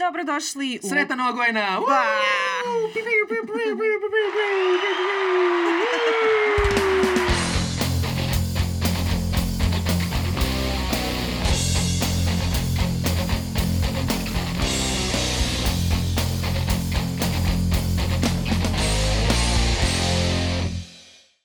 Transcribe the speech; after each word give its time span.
Dobrodošli 0.00 0.80
u... 0.82 0.88
Godina! 1.32 1.80
Ba! 1.88 2.02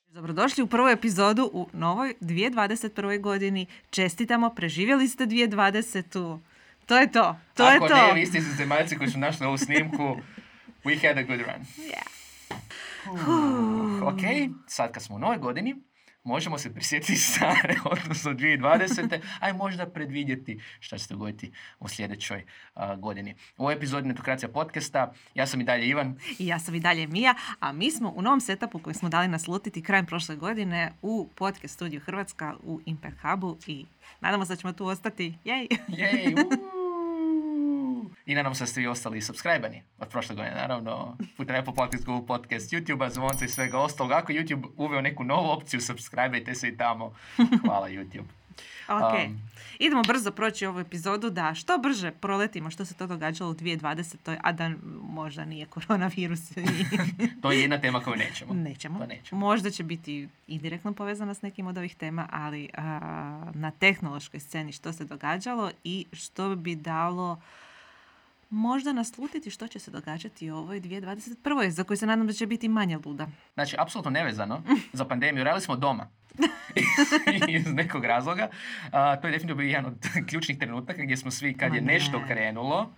Dobrodošli 0.08 0.64
u 0.64 0.68
prvu 0.68 0.88
epizodu 0.88 1.50
u 1.54 1.68
novoj 1.74 2.14
2021. 2.22 3.22
godini. 3.22 3.66
Čestitamo, 3.90 4.50
preživjeli 4.50 5.08
ste 5.08 5.26
2020. 5.26 6.55
To 6.86 6.98
je 6.98 7.12
to. 7.12 7.36
To 7.54 7.70
je 7.70 7.76
Ako 7.78 7.88
to. 7.88 7.96
ne, 7.96 8.14
vi 8.14 8.26
ste 8.26 8.42
zemaljci 8.42 8.98
koji 8.98 9.10
su 9.10 9.18
našli 9.18 9.46
ovu 9.46 9.58
snimku, 9.58 10.18
we 10.84 11.08
had 11.08 11.18
a 11.18 11.24
good 11.24 11.40
run. 11.40 11.66
Yeah. 11.78 12.06
Ok, 14.04 14.22
sad 14.68 14.92
kad 14.92 15.04
smo 15.04 15.16
u 15.16 15.20
novoj 15.20 15.38
godini, 15.38 15.76
možemo 16.26 16.58
se 16.58 16.74
prisjetiti 16.74 17.16
stare, 17.32 17.76
odnosno 17.86 18.32
2020. 18.32 19.20
a 19.40 19.50
i 19.50 19.54
možda 19.54 19.86
predvidjeti 19.86 20.60
šta 20.80 20.98
će 20.98 21.04
se 21.04 21.14
dogoditi 21.14 21.52
u 21.80 21.88
sljedećoj 21.88 22.46
a, 22.76 22.96
godini. 22.96 23.36
U 23.58 23.64
ovoj 23.64 23.74
epizodi 23.74 24.08
Netokracija 24.08 24.50
podcasta, 24.50 25.14
ja 25.36 25.48
sam 25.48 25.62
i 25.62 25.64
dalje 25.64 25.88
Ivan. 25.88 26.20
I 26.40 26.48
ja 26.48 26.60
sam 26.60 26.76
i 26.76 26.80
dalje 26.80 27.08
Mija, 27.08 27.36
a 27.60 27.72
mi 27.72 27.92
smo 27.92 28.14
u 28.16 28.22
novom 28.22 28.42
setupu 28.42 28.80
koji 28.80 28.94
smo 28.94 29.10
dali 29.10 29.28
naslutiti 29.28 29.84
krajem 29.84 30.06
prošle 30.06 30.36
godine 30.36 30.92
u 31.02 31.30
podcast 31.36 31.74
studiju 31.74 32.00
Hrvatska 32.00 32.56
u 32.64 32.82
Impact 32.86 33.18
Hubu 33.22 33.58
i 33.68 33.86
nadamo 34.22 34.46
se 34.46 34.54
da 34.54 34.62
ćemo 34.62 34.74
tu 34.74 34.86
ostati. 34.86 35.38
Jej! 35.44 35.68
Jej. 35.88 36.36
I 38.26 38.36
nadam 38.36 38.56
se 38.56 38.64
da 38.64 38.68
ste 38.68 38.82
vi 38.82 38.88
ostali 38.88 39.22
subscribani 39.22 39.84
od 40.00 40.08
prošle 40.10 40.36
godine, 40.36 40.56
naravno, 40.56 41.18
putem 41.38 41.56
Apple 41.56 41.74
Podcast, 41.76 42.06
Google 42.06 42.28
Podcast, 42.28 42.74
YouTube-a, 42.74 43.10
zvonca 43.10 43.46
i 43.46 43.48
svega 43.48 43.80
ostalog. 43.80 44.12
Ako 44.12 44.34
YouTube 44.34 44.68
uveo 44.78 45.02
neku 45.02 45.24
novu 45.24 45.50
opciju, 45.50 45.82
subscribe 45.82 46.56
se 46.56 46.68
i 46.68 46.78
tamo. 46.78 47.14
Hvala 47.66 47.90
YouTube. 47.90 48.26
Ok, 48.88 49.14
Um, 49.26 49.42
idemo 49.80 50.02
brzo 50.04 50.32
proći 50.32 50.66
ovu 50.66 50.80
epizodu 50.80 51.30
da 51.30 51.54
što 51.54 51.78
brže 51.78 52.12
proletimo 52.12 52.70
što 52.70 52.86
se 52.86 52.94
to 52.94 53.08
događalo 53.08 53.52
u 53.52 53.54
2020. 53.54 54.38
a 54.44 54.52
da 54.52 54.72
možda 55.02 55.46
nije 55.46 55.66
koronavirus 55.66 56.40
To 57.42 57.52
je 57.52 57.62
jedna 57.62 57.78
tema 57.78 58.00
koju 58.00 58.16
nećemo. 58.16 58.54
nećemo. 58.54 59.00
To 59.00 59.06
nećemo. 59.06 59.40
Možda 59.40 59.70
će 59.70 59.84
biti 59.84 60.30
indirektno 60.48 60.94
povezana 60.94 61.34
s 61.34 61.42
nekim 61.42 61.68
od 61.68 61.78
ovih 61.78 61.96
tema, 61.96 62.28
ali 62.32 62.70
a, 62.78 63.52
na 63.54 63.72
tehnološkoj 63.72 64.40
sceni 64.40 64.72
što 64.72 64.94
se 64.94 65.06
događalo 65.06 65.72
i 65.84 66.06
što 66.14 66.56
bi 66.56 66.76
dalo 66.76 67.42
možda 68.50 68.94
naslutiti 68.94 69.50
što 69.50 69.68
će 69.68 69.80
se 69.80 69.92
događati 69.92 70.52
u 70.52 70.58
ovoj 70.58 70.82
2021. 70.82 71.70
za 71.70 71.84
koju 71.84 71.98
se 71.98 72.06
nadam 72.08 72.28
da 72.28 72.34
će 72.34 72.48
biti 72.48 72.68
manje 72.70 72.98
luda. 73.06 73.28
Znači, 73.54 73.76
apsolutno 73.80 74.12
nevezano 74.12 74.64
za 74.94 75.06
pandemiju. 75.06 75.44
Radili 75.44 75.62
smo 75.62 75.76
doma. 75.76 76.10
Iz 77.58 77.74
nekog 77.74 78.06
razloga. 78.06 78.50
A, 78.92 79.16
to 79.16 79.28
je 79.28 79.32
definitivno 79.32 79.56
bio 79.56 79.68
jedan 79.68 79.86
od 79.86 80.08
ključnih 80.30 80.58
trenutaka 80.58 81.04
gdje 81.04 81.18
smo 81.18 81.32
svi, 81.32 81.54
kad 81.58 81.70
Ma 81.70 81.76
je 81.76 81.82
ne. 81.82 81.94
nešto 81.94 82.22
krenulo, 82.28 82.94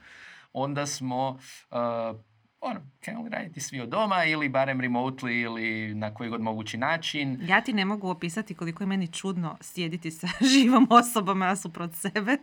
onda 0.54 0.86
smo 0.86 1.40
a, 1.72 2.14
ono, 2.62 2.80
krenuli 3.00 3.30
raditi 3.30 3.60
svi 3.60 3.82
od 3.82 3.90
doma 3.90 4.26
ili 4.26 4.50
barem 4.50 4.80
remotely 4.82 5.44
ili 5.44 5.96
na 5.96 6.14
koji 6.14 6.30
god 6.30 6.42
mogući 6.42 6.78
način. 6.78 7.40
Ja 7.42 7.62
ti 7.62 7.74
ne 7.74 7.86
mogu 7.86 8.10
opisati 8.10 8.54
koliko 8.56 8.84
je 8.84 8.88
meni 8.88 9.08
čudno 9.08 9.58
sjediti 9.62 10.12
sa 10.12 10.28
živom 10.54 10.88
osobom 10.90 11.40
nasuprot 11.40 11.94
sebe, 11.94 12.38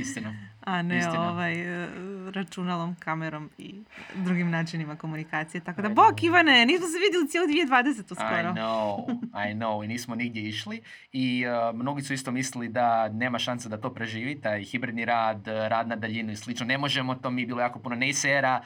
Istina. 0.00 0.34
a 0.60 0.82
ne 0.82 0.98
Istina. 0.98 1.30
ovaj, 1.30 1.84
e, 1.84 1.88
računalom, 2.30 2.96
kamerom 2.98 3.50
i 3.58 3.74
drugim 4.14 4.50
načinima 4.50 4.96
komunikacije. 4.96 5.60
Tako 5.60 5.82
da, 5.82 5.88
I 5.88 5.94
bok 5.94 6.14
know. 6.16 6.26
Ivane, 6.26 6.66
nismo 6.66 6.86
se 6.86 6.98
vidjeli 6.98 7.28
cijelu 7.28 7.46
2020 7.46 8.00
I 8.00 8.14
skoro. 8.14 8.52
know, 8.52 9.10
I 9.50 9.54
know. 9.54 9.84
I 9.84 9.88
nismo 9.88 10.14
nigdje 10.14 10.42
išli. 10.42 10.82
I 11.12 11.44
uh, 11.46 11.78
mnogi 11.78 12.02
su 12.02 12.12
isto 12.12 12.30
mislili 12.30 12.68
da 12.68 13.08
nema 13.08 13.38
šanse 13.38 13.68
da 13.68 13.80
to 13.80 13.94
preživi, 13.94 14.40
taj 14.40 14.62
hibridni 14.64 15.04
rad, 15.04 15.46
rad 15.46 15.88
na 15.88 15.96
daljinu 15.96 16.32
i 16.32 16.36
slično. 16.36 16.66
Ne 16.66 16.78
možemo 16.78 17.14
to, 17.14 17.30
mi 17.30 17.42
je 17.42 17.46
bilo 17.46 17.60
jako 17.60 17.78
puno 17.78 17.96
neysera 17.96 18.60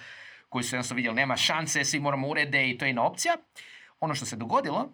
koji 0.48 0.64
su 0.64 0.74
jednostavno 0.74 0.96
vidjeli 0.96 1.16
nema 1.16 1.36
šanse, 1.36 1.84
svi 1.84 2.00
moramo 2.00 2.28
urede 2.28 2.70
i 2.70 2.78
to 2.78 2.84
je 2.84 2.88
jedna 2.88 3.02
opcija. 3.02 3.36
Ono 4.00 4.14
što 4.14 4.26
se 4.26 4.36
dogodilo, 4.36 4.92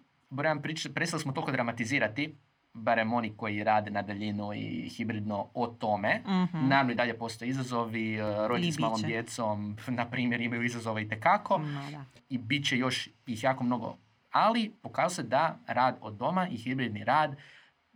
pričati, 0.63 0.95
prestali 0.95 1.23
smo 1.23 1.33
toliko 1.33 1.53
dramatizirati, 1.53 2.37
barem 2.77 3.13
oni 3.13 3.33
koji 3.37 3.65
rade 3.65 3.91
na 3.91 4.03
daljinu 4.03 4.53
i 4.55 4.89
hibridno 4.89 5.47
o 5.55 5.67
tome. 5.67 6.23
Mhm. 6.27 6.69
Naravno 6.69 6.93
i 6.93 6.95
dalje 6.95 7.19
postoje 7.19 7.49
izazovi, 7.49 8.21
uh, 8.21 8.47
roditelji 8.47 8.73
s 8.73 8.79
malom 8.79 9.03
djecom, 9.03 9.77
na 9.87 10.07
primjer, 10.11 10.41
imaju 10.41 10.63
izazove 10.63 11.03
i 11.03 11.09
tekako 11.09 11.61
da. 11.93 12.05
i 12.29 12.39
bit 12.39 12.69
će 12.69 12.79
još 12.79 13.09
ih 13.27 13.45
jako 13.45 13.65
mnogo. 13.65 13.97
Ali 14.31 14.73
pokazalo 14.83 15.11
se 15.11 15.23
da 15.23 15.59
rad 15.67 15.99
od 16.01 16.15
doma 16.15 16.49
i 16.49 16.57
hibridni 16.57 17.05
rad 17.05 17.37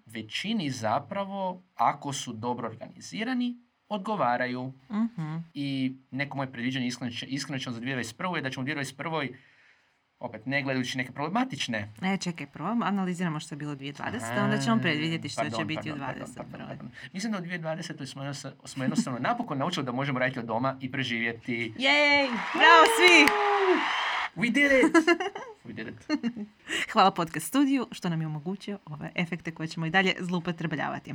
većini 0.06 0.70
zapravo, 0.70 1.62
ako 1.74 2.12
su 2.12 2.32
dobro 2.32 2.68
organizirani, 2.68 3.56
odgovaraju. 3.88 4.72
Mhm. 4.90 5.36
I 5.54 5.94
neko 6.10 6.36
moje 6.36 6.52
predviđanje 6.52 6.86
iskreno 6.86 7.12
iskreno 7.26 7.58
ćemo 7.58 7.74
za 7.74 7.80
2021. 7.80 8.36
je 8.36 8.42
da 8.42 8.50
ćemo 8.50 8.64
u 8.64 8.66
2021. 8.66 9.34
opet 10.20 10.46
ne 10.46 10.62
gledajući 10.62 10.98
neke 10.98 11.12
problematične 11.12 11.92
E, 12.02 12.16
čekaj, 12.16 12.46
prvo 12.46 12.68
analiziramo 12.82 13.40
što 13.40 13.54
je 13.54 13.56
bilo 13.56 13.74
2020. 13.74 14.44
onda 14.44 14.58
ćemo 14.58 14.78
predvidjeti 14.78 15.28
što 15.28 15.40
Pardon, 15.42 15.58
će 15.60 15.64
biti 15.64 15.92
u 15.92 15.96
pardon, 15.96 16.06
pardon, 16.06 16.26
2021. 16.26 16.50
pardon, 16.50 16.68
pardon. 16.68 16.90
Mislim 17.12 17.32
da 17.32 17.38
u 17.38 17.42
2020. 17.42 18.06
smo 18.06 18.22
jednostavno, 18.22 18.56
smo 18.64 18.84
jednostavno 18.84 19.18
napokon 19.18 19.58
naučili 19.58 19.86
da 19.86 19.92
možemo 19.92 20.18
raditi 20.18 20.38
od 20.38 20.44
doma 20.44 20.76
i 20.80 20.92
preživjeti. 20.92 21.72
Jej! 21.78 22.26
Bravo 22.54 22.84
svi! 22.96 23.26
We 24.36 24.52
did 24.52 24.72
it! 24.72 24.96
We 25.66 25.72
did 25.72 25.88
it. 25.88 25.94
Hvala 26.92 27.10
podcast 27.10 27.46
studiju 27.46 27.88
što 27.92 28.08
nam 28.08 28.20
je 28.20 28.26
omogućio 28.26 28.78
ove 28.86 29.10
efekte 29.14 29.50
koje 29.50 29.68
ćemo 29.68 29.86
i 29.86 29.90
dalje 29.90 30.14
zloupotrebljavati. 30.18 31.14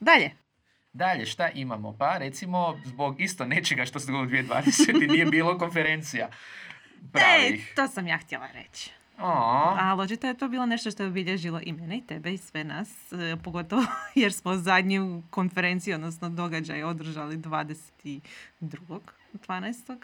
Dalje. 0.00 0.30
Dalje, 0.92 1.26
šta 1.26 1.48
imamo? 1.48 1.96
Pa 1.98 2.18
recimo, 2.18 2.78
zbog 2.84 3.20
isto 3.20 3.46
nečega 3.46 3.84
što 3.84 4.00
se 4.00 4.12
dogodilo 4.12 4.42
u 4.42 4.44
2020. 4.44 5.10
nije 5.10 5.26
bilo 5.26 5.58
konferencija 5.58 6.28
Pravih. 7.12 7.72
to 7.76 7.88
sam 7.88 8.06
ja 8.06 8.18
htjela 8.18 8.46
reći. 8.52 8.90
O, 9.18 9.26
Ali 9.78 10.02
očito 10.02 10.26
je 10.26 10.34
to 10.34 10.48
bilo 10.48 10.66
nešto 10.66 10.90
što 10.90 11.02
je 11.02 11.08
obilježilo 11.08 11.60
i 11.62 11.72
mene 11.72 11.98
i 11.98 12.06
tebe 12.06 12.34
i 12.34 12.38
sve 12.38 12.64
nas, 12.64 13.12
e, 13.12 13.36
pogotovo 13.44 13.82
jer 14.14 14.32
smo 14.32 14.56
zadnju 14.56 15.22
konferenciju, 15.30 15.94
odnosno 15.94 16.28
događaj 16.28 16.82
održali 16.82 17.36
22.12. 17.36 19.96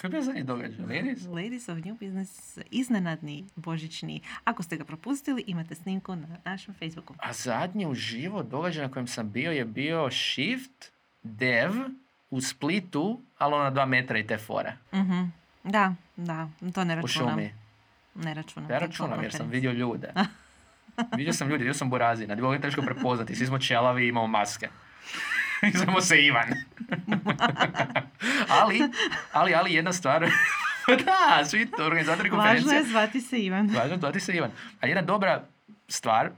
Koji 0.00 0.14
je 0.14 0.22
zadnji 0.22 0.42
događaj? 0.42 0.86
Ladies? 0.96 1.26
Ladies 1.26 1.68
of 1.68 1.78
New 1.84 1.94
Business, 1.94 2.58
iznenadni 2.70 3.44
božićni. 3.56 4.20
Ako 4.44 4.62
ste 4.62 4.76
ga 4.76 4.84
propustili, 4.84 5.44
imate 5.46 5.74
snimku 5.74 6.16
na 6.16 6.26
našem 6.44 6.74
Facebooku. 6.74 7.14
A 7.18 7.32
zadnji 7.32 7.86
uživo 7.86 8.42
događaj 8.42 8.86
na 8.86 8.92
kojem 8.92 9.06
sam 9.06 9.32
bio 9.32 9.52
je 9.52 9.64
bio 9.64 10.10
Shift 10.10 10.92
Dev 11.22 11.72
u 12.30 12.40
Splitu, 12.40 13.20
ali 13.38 13.54
ono 13.54 13.64
na 13.64 13.70
dva 13.70 13.86
metra 13.86 14.18
i 14.18 14.26
te 14.26 14.38
fore. 14.38 14.72
Mhm. 14.94 15.22
Da, 15.64 15.94
da, 16.16 16.48
to 16.74 16.84
ne 16.84 16.94
U 16.94 17.00
računam. 17.02 17.30
šumi. 17.30 17.52
Ne 18.14 18.34
računam. 18.34 18.70
Ja 18.70 18.78
računam 18.78 19.22
jer 19.22 19.32
sam 19.32 19.48
vidio 19.48 19.72
ljude. 19.72 20.12
Vidio 21.16 21.32
sam 21.32 21.48
ljude, 21.48 21.58
vidio 21.58 21.74
sam 21.74 21.90
burazina. 21.90 22.34
Bilo 22.34 22.52
je 22.52 22.60
teško 22.60 22.82
prepoznati. 22.82 23.36
Svi 23.36 23.46
smo 23.46 23.58
čelavi 23.58 24.04
i 24.04 24.08
imamo 24.08 24.26
maske. 24.26 24.68
I 25.98 26.00
se 26.02 26.24
Ivan. 26.24 26.48
ali, 28.48 28.80
ali, 29.32 29.54
ali 29.54 29.74
jedna 29.74 29.92
stvar. 29.92 30.26
da, 31.04 31.44
svi 31.44 31.70
to 31.70 31.86
organizatori 31.86 32.30
Važno 32.30 32.42
konferencije. 32.42 32.76
je 32.76 32.84
zvati 32.84 33.20
se 33.20 33.38
Ivan. 33.38 33.66
Važno 33.66 33.94
je 33.94 33.98
zvati 33.98 34.20
se 34.20 34.32
Ivan. 34.32 34.50
A 34.80 34.86
jedna 34.86 35.02
dobra 35.02 35.44
stvar 35.88 36.30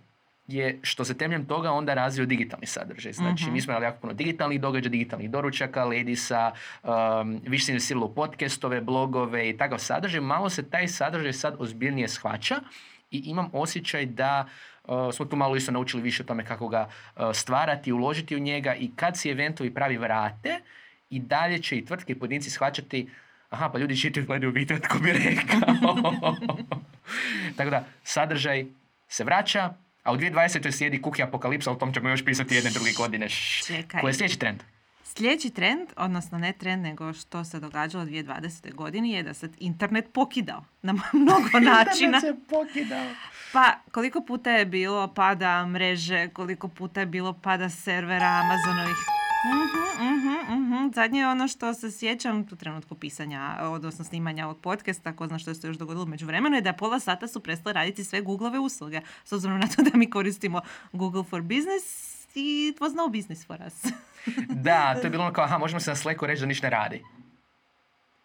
je 0.51 0.79
što 0.83 1.05
se 1.05 1.15
temeljem 1.15 1.47
toga 1.47 1.73
onda 1.73 1.95
razvio 1.95 2.27
digitalni 2.27 2.67
sadržaj. 2.67 3.13
Znači, 3.13 3.45
Mhm. 3.45 3.53
mi 3.53 3.61
smo 3.61 3.73
imali 3.73 3.85
jako 3.85 4.01
puno 4.01 4.13
digitalnih 4.13 4.61
događaja, 4.61 4.91
digitalnih 4.91 5.31
doručaka, 5.31 5.85
ladisa, 5.85 6.53
um, 6.83 7.41
više 7.47 7.65
se 7.65 7.73
investiralo 7.73 8.07
u 8.07 8.15
podcastove, 8.15 8.81
blogove 8.81 9.49
i 9.51 9.57
takav 9.57 9.79
sadržaj. 9.79 10.21
Malo 10.21 10.51
se 10.51 10.71
taj 10.71 10.89
sadržaj 10.89 11.33
sad 11.33 11.55
ozbiljnije 11.59 12.09
shvaća 12.09 12.61
i 13.11 13.23
imam 13.25 13.51
osjećaj 13.53 14.07
da 14.07 14.47
uh, 14.85 15.15
smo 15.15 15.25
tu 15.25 15.37
malo 15.37 15.57
isto 15.57 15.73
naučili 15.73 16.03
više 16.03 16.23
o 16.23 16.27
tome 16.27 16.45
kako 16.45 16.69
ga 16.69 16.89
uh, 17.17 17.23
stvarati, 17.35 17.93
uložiti 17.93 18.37
u 18.37 18.41
njega 18.41 18.75
i 18.75 18.91
kad 18.97 19.19
si 19.19 19.31
eventovi 19.31 19.75
pravi 19.75 19.97
vrate 19.97 20.61
i 21.11 21.19
dalje 21.21 21.59
će 21.63 21.77
i 21.77 21.85
tvrtke 21.85 22.13
i 22.13 22.19
pojedinci 22.19 22.51
shvaćati 22.51 23.09
aha, 23.51 23.69
pa 23.69 23.79
ljudi 23.79 23.97
čitaju 24.01 24.27
gledaju 24.27 24.53
video, 24.53 24.79
tko 24.79 24.99
bi 24.99 25.13
rekao. 25.13 25.61
Tako 27.57 27.71
da, 27.71 27.85
sadržaj 28.05 28.67
se 29.09 29.25
vraća, 29.25 29.75
a 30.03 30.13
u 30.13 30.17
2020. 30.17 30.73
slijedi 30.73 31.03
kuhi 31.03 31.23
apokalipsa, 31.23 31.73
o 31.73 31.75
tom 31.75 31.93
ćemo 31.93 32.09
još 32.09 32.25
pisati 32.25 32.55
jedne 32.55 32.71
druge 32.71 32.93
godine. 32.93 33.29
Čekaj. 33.67 34.01
Koji 34.01 34.11
je 34.11 34.15
sljedeći 34.15 34.39
trend? 34.39 34.63
Sljedeći 35.05 35.51
trend, 35.51 35.89
odnosno 35.97 36.39
ne 36.39 36.53
trend, 36.53 36.83
nego 36.83 37.13
što 37.13 37.45
se 37.45 37.61
događalo 37.61 38.05
u 38.05 38.07
2020. 38.07 38.75
godini 38.75 39.11
je 39.11 39.23
da 39.23 39.35
se 39.35 39.49
internet 39.59 40.13
pokidao 40.13 40.65
na 40.83 40.93
mnogo 41.13 41.61
načina. 41.61 42.17
Internet 42.17 42.23
se 42.23 42.35
pokidao. 42.49 43.07
Pa 43.53 43.75
koliko 43.93 44.21
puta 44.21 44.51
je 44.51 44.67
bilo 44.67 45.15
pada 45.15 45.67
mreže, 45.67 46.29
koliko 46.29 46.69
puta 46.69 47.01
je 47.01 47.07
bilo 47.07 47.33
pada 47.33 47.69
servera 47.69 48.27
Amazonovih. 48.27 49.20
Mhm, 49.45 50.15
mhm, 50.15 50.63
mhm. 50.63 50.93
Zadnje 50.95 51.21
je 51.21 51.29
ono 51.29 51.49
što 51.49 51.75
se 51.75 51.91
sjećam 51.91 52.41
u 52.53 52.57
trenutku 52.57 52.95
pisanja, 52.95 53.57
odnosno 53.61 54.05
snimanja 54.05 54.45
ovog 54.45 54.61
podcasta, 54.61 55.17
ko 55.17 55.27
zna 55.27 55.39
što 55.39 55.55
se 55.55 55.67
još 55.67 55.77
dogodilo 55.77 56.07
među 56.07 56.27
vremenu, 56.27 56.57
je 56.57 56.63
da 56.63 56.73
pola 56.73 57.01
sata 57.01 57.29
su 57.29 57.41
prestale 57.41 57.73
raditi 57.73 58.05
sve 58.05 58.21
Googleove 58.21 58.59
usluge. 58.59 59.01
S 59.25 59.33
obzirom 59.33 59.59
na 59.59 59.67
to 59.67 59.83
da 59.83 59.91
mi 59.95 60.11
koristimo 60.11 60.61
Google 60.93 61.25
for 61.25 61.43
Business, 61.43 61.85
it 62.35 62.79
was 62.81 62.97
no 62.97 63.09
business 63.09 63.47
for 63.47 63.59
us. 63.67 63.93
da, 64.67 64.95
to 64.95 65.07
je 65.07 65.11
bilo 65.11 65.25
ono 65.25 65.33
kao, 65.33 65.45
aha, 65.45 65.59
možemo 65.59 65.81
se 65.81 65.91
na 65.91 65.97
Slacku 65.97 66.27
reći 66.27 66.41
da 66.41 66.47
ništa 66.47 66.67
ne 66.67 66.71
radi. 66.71 67.05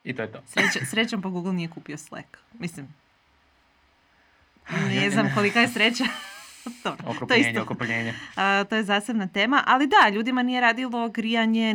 I 0.04 0.16
to 0.16 0.22
je 0.22 0.32
to. 0.32 0.42
Sreća, 0.48 0.86
srećom 0.86 1.22
po 1.22 1.30
Google 1.30 1.54
nije 1.54 1.70
kupio 1.70 1.98
Slack. 1.98 2.38
Mislim, 2.60 2.88
ne 4.70 5.10
znam 5.10 5.32
kolika 5.36 5.60
je 5.60 5.68
sreća. 5.68 6.04
Dobro, 6.84 7.28
to 7.28 7.34
je 7.34 7.40
isto. 7.40 7.66
to 8.70 8.76
je 8.76 8.84
zasebna 8.84 9.28
tema, 9.28 9.64
ali 9.68 9.88
da, 9.88 10.10
ljudima 10.10 10.44
nije 10.44 10.62
radilo 10.62 11.10
grijanje 11.10 11.74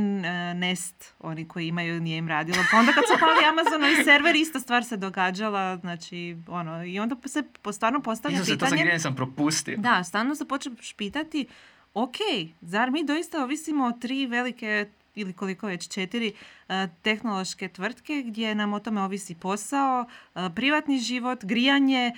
Nest, 0.54 1.14
oni 1.18 1.48
koji 1.48 1.68
imaju 1.68 2.00
nije 2.00 2.18
im 2.18 2.28
radilo. 2.28 2.58
Pa 2.70 2.78
onda 2.78 2.92
kad 2.92 3.04
su 3.04 3.20
pali 3.20 3.44
Amazonovi 3.48 4.04
server, 4.04 4.36
ista 4.36 4.60
stvar 4.60 4.84
se 4.84 4.96
događala, 4.96 5.76
znači, 5.76 6.36
ono, 6.48 6.84
i 6.84 6.98
onda 6.98 7.16
se 7.26 7.42
stvarno 7.72 8.02
postavlja 8.02 8.38
pitanje... 8.38 8.58
to 8.58 8.66
sa 8.66 8.76
grijanje 8.76 8.98
sam 8.98 9.16
propustio. 9.16 9.76
Da, 9.78 10.04
stvarno 10.04 10.34
se 10.34 10.48
počeš 10.48 10.92
pitati, 10.96 11.46
ok, 11.94 12.16
zar 12.60 12.90
mi 12.90 13.04
doista 13.04 13.42
ovisimo 13.42 13.86
o 13.86 13.92
tri 13.92 14.26
velike 14.26 14.86
ili 15.14 15.32
koliko 15.32 15.66
već 15.66 15.88
četiri 15.88 16.32
e, 16.68 16.88
tehnološke 17.02 17.68
tvrtke 17.68 18.22
gdje 18.26 18.54
nam 18.54 18.72
o 18.72 18.80
tome 18.80 19.02
ovisi 19.02 19.34
posao, 19.34 20.04
e, 20.34 20.50
privatni 20.54 20.98
život, 20.98 21.44
grijanje, 21.44 22.06
e, 22.06 22.14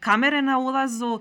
kamere 0.00 0.42
na 0.42 0.58
ulazu 0.58 1.20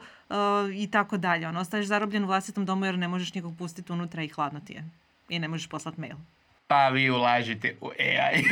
i 0.75 0.91
tako 0.91 1.17
dalje. 1.17 1.47
Ono, 1.47 1.59
ostaješ 1.59 1.85
zarobljen 1.85 2.23
u 2.23 2.27
vlastitom 2.27 2.65
domu 2.65 2.85
jer 2.85 2.97
ne 2.97 3.07
možeš 3.07 3.33
nikog 3.33 3.57
pustiti 3.57 3.91
unutra 3.91 4.23
i 4.23 4.27
hladno 4.27 4.59
ti 4.59 4.73
je. 4.73 4.83
I 5.29 5.39
ne 5.39 5.47
možeš 5.47 5.67
poslati 5.67 6.01
mail. 6.01 6.15
Pa 6.67 6.89
vi 6.89 7.09
ulažite 7.09 7.77
u 7.81 7.89
AI. 7.99 8.43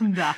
da 0.16 0.34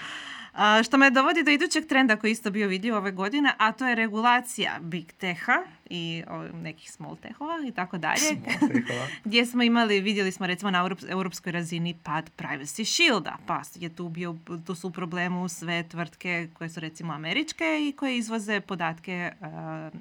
što 0.85 0.97
me 0.97 1.11
dovodi 1.11 1.43
do 1.43 1.51
idućeg 1.51 1.87
trenda 1.87 2.17
koji 2.17 2.31
isto 2.31 2.51
bio 2.51 2.69
vidio 2.69 2.97
ove 2.97 3.13
godine, 3.13 3.53
a 3.59 3.73
to 3.73 3.87
je 3.87 3.95
regulacija 3.95 4.79
big 4.81 5.13
teha 5.13 5.63
i 5.91 6.23
nekih 6.53 6.93
small 6.93 7.17
tehova 7.17 7.55
i 7.69 7.73
tako 7.73 7.99
dalje. 7.99 8.37
Gdje 9.25 9.47
smo 9.47 9.63
imali, 9.63 10.01
vidjeli 10.01 10.33
smo 10.33 10.47
recimo 10.47 10.71
na 10.71 10.91
europskoj 11.09 11.53
razini 11.53 11.99
pad 12.03 12.31
privacy 12.39 12.85
shielda, 12.85 13.37
pa 13.47 13.63
je 13.75 13.89
tu 13.89 14.09
bio, 14.09 14.37
tu 14.67 14.75
su 14.75 14.89
u 14.89 14.91
problemu 14.91 15.49
sve 15.49 15.83
tvrtke 15.89 16.49
koje 16.55 16.71
su 16.71 16.81
recimo 16.81 17.13
američke 17.13 17.89
i 17.89 17.93
koje 17.93 18.17
izvoze 18.17 18.61
podatke 18.61 19.33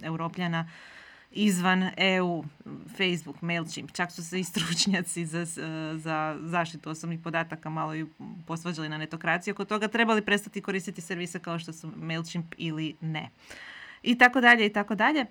europljana 0.03 0.69
izvan 1.33 1.89
EU, 1.97 2.44
Facebook, 2.97 3.41
MailChimp, 3.41 3.91
čak 3.91 4.12
su 4.12 4.24
se 4.24 4.39
i 4.39 4.44
stručnjaci 4.44 5.25
za, 5.25 5.45
za 5.95 6.38
zaštitu 6.41 6.89
osobnih 6.89 7.19
podataka 7.19 7.69
malo 7.69 7.95
i 7.95 8.06
posvađali 8.47 8.89
na 8.89 8.97
netokraciju 8.97 9.51
oko 9.51 9.65
toga, 9.65 9.88
trebali 9.88 10.25
prestati 10.25 10.62
koristiti 10.62 11.01
servise 11.01 11.39
kao 11.39 11.59
što 11.59 11.74
su 11.74 11.91
MailChimp 11.95 12.56
ili 12.57 12.95
ne. 13.01 13.30
I 14.03 14.18
tako 14.18 14.41
dalje, 14.41 14.65
i 14.65 14.74
tako 14.74 14.95
dalje. 14.95 15.25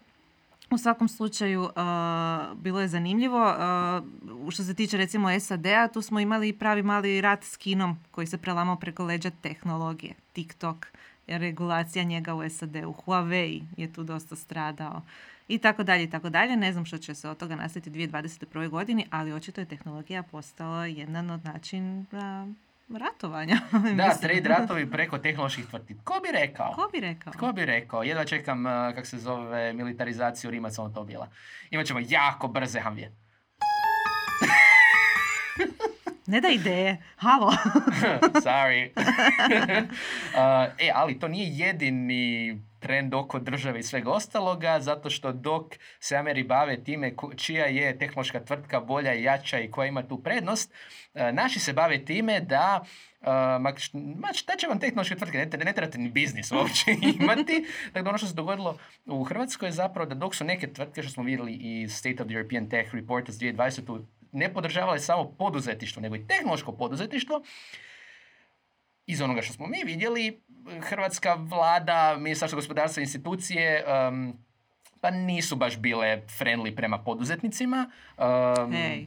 U 0.71 0.79
svakom 0.79 1.09
slučaju 1.09 1.63
uh, 1.63 1.71
bilo 2.59 2.81
je 2.81 2.89
zanimljivo. 2.89 3.55
Uh, 4.43 4.53
što 4.53 4.63
se 4.63 4.75
tiče 4.75 4.97
recimo 4.97 5.41
SAD-a, 5.41 5.89
tu 5.89 6.03
smo 6.03 6.21
imali 6.21 6.53
pravi 6.53 6.83
mali 6.83 7.21
rat 7.21 7.45
s 7.45 7.57
Kinom 7.57 7.97
koji 8.11 8.27
se 8.27 8.39
prelamao 8.39 8.77
preko 8.77 9.05
leđa 9.05 9.31
tehnologije. 9.31 10.15
TikTok, 10.33 10.87
regulacija 11.27 12.05
njega 12.05 12.35
u 12.35 12.49
SAD-u. 12.51 12.95
Huawei 13.07 13.63
je 13.77 13.93
tu 13.93 14.03
dosta 14.03 14.37
stradao 14.37 15.03
i 15.49 15.59
tako 15.59 15.83
dalje 15.83 16.05
i 16.05 16.11
tako 16.11 16.31
dalje. 16.31 16.57
Ne 16.57 16.73
znam 16.73 16.85
što 16.85 16.99
će 16.99 17.15
se 17.15 17.29
od 17.29 17.37
toga 17.37 17.57
nastaviti 17.57 17.91
u 17.91 17.93
2021. 17.93 18.69
godini, 18.69 19.07
ali 19.11 19.33
očito 19.33 19.61
je 19.61 19.65
tehnologija 19.65 20.23
postala 20.23 20.87
jedan 20.87 21.31
od 21.31 21.45
način 21.45 22.07
ratovanja. 22.99 23.57
da, 23.97 24.15
trade 24.21 24.49
ratovi 24.49 24.91
preko 24.91 25.19
tehnoloških 25.19 25.67
tvrtki. 25.67 25.95
Ko 26.05 26.21
bi 26.23 26.29
rekao? 26.33 26.73
Ko 26.73 26.89
bi 26.93 27.01
rekao? 27.01 27.33
Ko 27.33 27.53
bi 27.53 27.65
rekao? 27.65 28.03
Jedva 28.03 28.25
čekam, 28.25 28.65
kak 28.95 29.07
se 29.07 29.19
zove, 29.19 29.73
militarizaciju 29.73 30.51
Rimaca 30.51 30.83
on 30.83 30.95
to 30.95 31.05
bila. 31.05 31.29
Imaćemo 31.71 32.01
jako 32.09 32.49
brze 32.49 32.81
hamvije. 32.81 33.13
Ne 36.27 36.41
da 36.41 36.49
ideje. 36.49 37.03
Halo. 37.17 37.53
Sorry. 38.47 38.91
e, 40.79 40.91
ali 40.95 41.19
to 41.19 41.29
nije 41.29 41.67
jedini 41.67 42.63
trend 42.83 43.15
oko 43.15 43.39
države 43.39 43.81
i 43.81 43.83
svega 43.83 44.11
ostaloga, 44.11 44.81
zato 44.81 45.11
što 45.11 45.33
dok 45.33 45.75
se 46.01 46.17
Ameri 46.17 46.43
bave 46.43 46.85
time 46.85 47.15
čija 47.37 47.67
je 47.67 47.99
tehnološka 47.99 48.41
tvrtka 48.45 48.81
bolja 48.81 49.13
jača 49.13 49.59
i 49.59 49.71
koja 49.71 49.87
ima 49.87 50.03
tu 50.03 50.23
prednost, 50.23 50.73
e, 51.15 51.33
naši 51.33 51.61
se 51.61 51.73
bave 51.73 52.05
time 52.05 52.41
da 52.41 52.85
Uh, 53.23 53.29
ma 54.21 54.33
šta 54.33 54.57
će 54.57 54.67
vam 54.67 54.79
tehnološke 54.81 55.17
tvrtke, 55.17 55.39
ne, 55.39 55.65
ne 55.65 55.73
trebate 55.73 55.99
ni 55.99 56.11
biznis 56.11 56.53
uopće 56.53 56.91
imati. 57.21 57.65
Dakle, 57.95 58.09
ono 58.09 58.19
što 58.19 58.27
se 58.27 58.35
dogodilo 58.35 58.79
u 59.07 59.25
Hrvatskoj 59.25 59.69
je 59.69 59.73
zapravo 59.73 60.09
da 60.09 60.15
dok 60.15 60.35
su 60.35 60.45
neke 60.45 60.73
tvrtke, 60.73 61.03
što 61.03 61.13
smo 61.13 61.23
vidjeli 61.23 61.53
i 61.53 61.89
State 61.89 62.23
of 62.23 62.29
the 62.29 62.35
European 62.35 62.69
Tech 62.69 62.95
Report 62.95 63.29
iz 63.29 63.39
2020 63.39 64.03
ne 64.33 64.53
podržavale 64.53 64.99
samo 64.99 65.35
poduzetništvo, 65.39 66.03
nego 66.03 66.17
i 66.17 66.27
tehnološko 66.27 66.73
poduzetništvo, 66.73 67.43
iz 69.07 69.21
onoga 69.21 69.43
što 69.43 69.53
smo 69.53 69.67
mi 69.67 69.85
vidjeli, 69.85 70.41
hrvatska 70.81 71.35
vlada, 71.35 72.17
ministarstvo 72.19 72.57
gospodarstva, 72.57 73.01
institucije, 73.01 73.85
pa 75.01 75.11
nisu 75.11 75.57
baš 75.57 75.79
bile 75.79 76.23
friendly 76.39 76.77
prema 76.77 76.99
poduzetnicima. 76.99 77.91
Um, 78.19 78.73
Hej, 78.73 79.07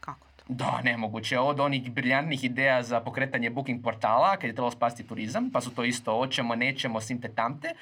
kako 0.00 0.26
to? 0.36 0.44
Da, 0.48 0.80
nemoguće. 0.84 1.38
Od 1.38 1.60
onih 1.60 1.92
briljantnih 1.92 2.44
ideja 2.44 2.82
za 2.82 3.00
pokretanje 3.00 3.50
booking 3.50 3.84
portala, 3.84 4.36
kad 4.36 4.44
je 4.44 4.52
trebalo 4.52 4.70
spasti 4.70 5.06
turizam, 5.06 5.50
pa 5.50 5.60
su 5.60 5.74
to 5.74 5.84
isto 5.84 6.18
oćemo, 6.18 6.54
nećemo, 6.54 7.00
sinte 7.00 7.28
tamte, 7.28 7.74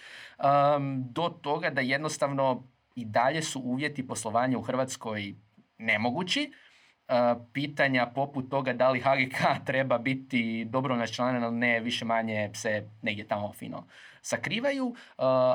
do 1.10 1.28
toga 1.28 1.70
da 1.70 1.80
jednostavno 1.80 2.62
i 2.94 3.04
dalje 3.04 3.42
su 3.42 3.60
uvjeti 3.60 4.06
poslovanja 4.06 4.58
u 4.58 4.62
Hrvatskoj 4.62 5.34
nemogući 5.78 6.52
pitanja 7.52 8.06
poput 8.14 8.50
toga 8.50 8.72
da 8.72 8.90
li 8.90 9.00
HGK 9.00 9.64
treba 9.66 9.98
biti 9.98 10.64
dobro 10.64 11.06
članan 11.06 11.42
ili 11.42 11.52
ne, 11.52 11.80
više 11.80 12.04
manje 12.04 12.50
se 12.54 12.88
negdje 13.02 13.26
tamo 13.26 13.52
fino 13.52 13.84
sakrivaju, 14.24 14.94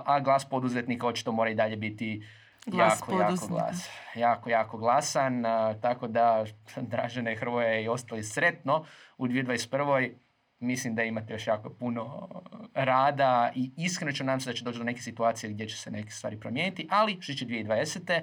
a 0.05 0.19
glas 0.19 0.45
poduzetnika 0.45 1.07
očito 1.07 1.31
mora 1.31 1.49
i 1.49 1.55
dalje 1.55 1.75
biti 1.75 2.27
glas 2.65 2.99
jako, 2.99 3.21
jako 3.21 3.47
glas. 3.47 3.89
Jako, 4.15 4.49
jako 4.49 4.77
glasan, 4.77 5.43
tako 5.81 6.07
da 6.07 6.45
Dražene 6.91 7.35
Hrvoje 7.35 7.83
i 7.83 7.87
ostali 7.87 8.23
sretno 8.23 8.85
u 9.17 9.27
2021. 9.27 10.11
Mislim 10.59 10.95
da 10.95 11.03
imate 11.03 11.33
još 11.33 11.47
jako 11.47 11.69
puno 11.69 12.29
rada 12.73 13.51
i 13.55 13.71
iskreno 13.77 14.11
ću 14.11 14.23
nam 14.23 14.39
se 14.39 14.49
da 14.49 14.53
će 14.53 14.63
doći 14.63 14.77
do 14.77 14.83
neke 14.83 15.01
situacije 15.01 15.49
gdje 15.49 15.67
će 15.67 15.77
se 15.77 15.91
neke 15.91 16.11
stvari 16.11 16.39
promijeniti, 16.39 16.87
ali 16.91 17.17
što 17.21 17.33
će 17.33 17.45
2020. 17.45 18.21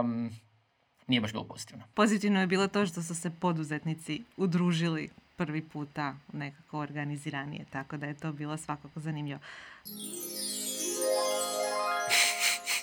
Um, 0.00 0.30
nije 1.06 1.20
baš 1.20 1.32
bilo 1.32 1.44
pozitivno. 1.44 1.84
Pozitivno 1.94 2.40
je 2.40 2.46
bilo 2.46 2.68
to 2.68 2.86
što 2.86 3.02
su 3.02 3.14
se 3.14 3.30
poduzetnici 3.30 4.22
udružili 4.36 5.10
prvi 5.36 5.62
puta 5.62 6.16
nekako 6.32 6.78
organiziranije, 6.78 7.64
tako 7.70 7.96
da 7.96 8.06
je 8.06 8.14
to 8.14 8.32
bilo 8.32 8.56
svakako 8.56 9.00
zanimljivo. 9.00 9.40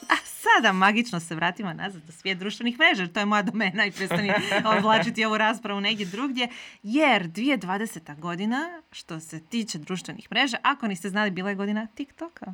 A 0.09 0.15
sada 0.25 0.71
magično 0.71 1.19
se 1.19 1.35
vratimo 1.35 1.73
nazad 1.73 2.01
do 2.03 2.11
svijet 2.11 2.37
društvenih 2.37 2.79
mreža, 2.79 3.13
to 3.13 3.19
je 3.19 3.25
moja 3.25 3.41
domena 3.41 3.85
i 3.85 3.91
prestani 3.91 4.33
oblačiti 4.77 5.25
ovu 5.25 5.37
raspravu 5.37 5.81
negdje 5.81 6.05
drugdje, 6.05 6.47
jer 6.83 7.27
2020. 7.27 8.19
godina, 8.19 8.81
što 8.91 9.19
se 9.19 9.39
tiče 9.39 9.77
društvenih 9.77 10.31
mreža, 10.31 10.57
ako 10.61 10.87
niste 10.87 11.09
znali, 11.09 11.31
bila 11.31 11.49
je 11.49 11.55
godina 11.55 11.87
TikToka. 11.95 12.53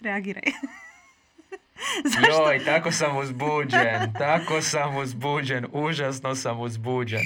Reagiraj. 0.00 0.42
Joj, 2.30 2.64
tako 2.64 2.92
sam 2.92 3.16
uzbuđen, 3.16 4.12
tako 4.18 4.60
sam 4.60 4.96
uzbuđen, 4.96 5.66
užasno 5.72 6.34
sam 6.34 6.60
uzbuđen. 6.60 7.20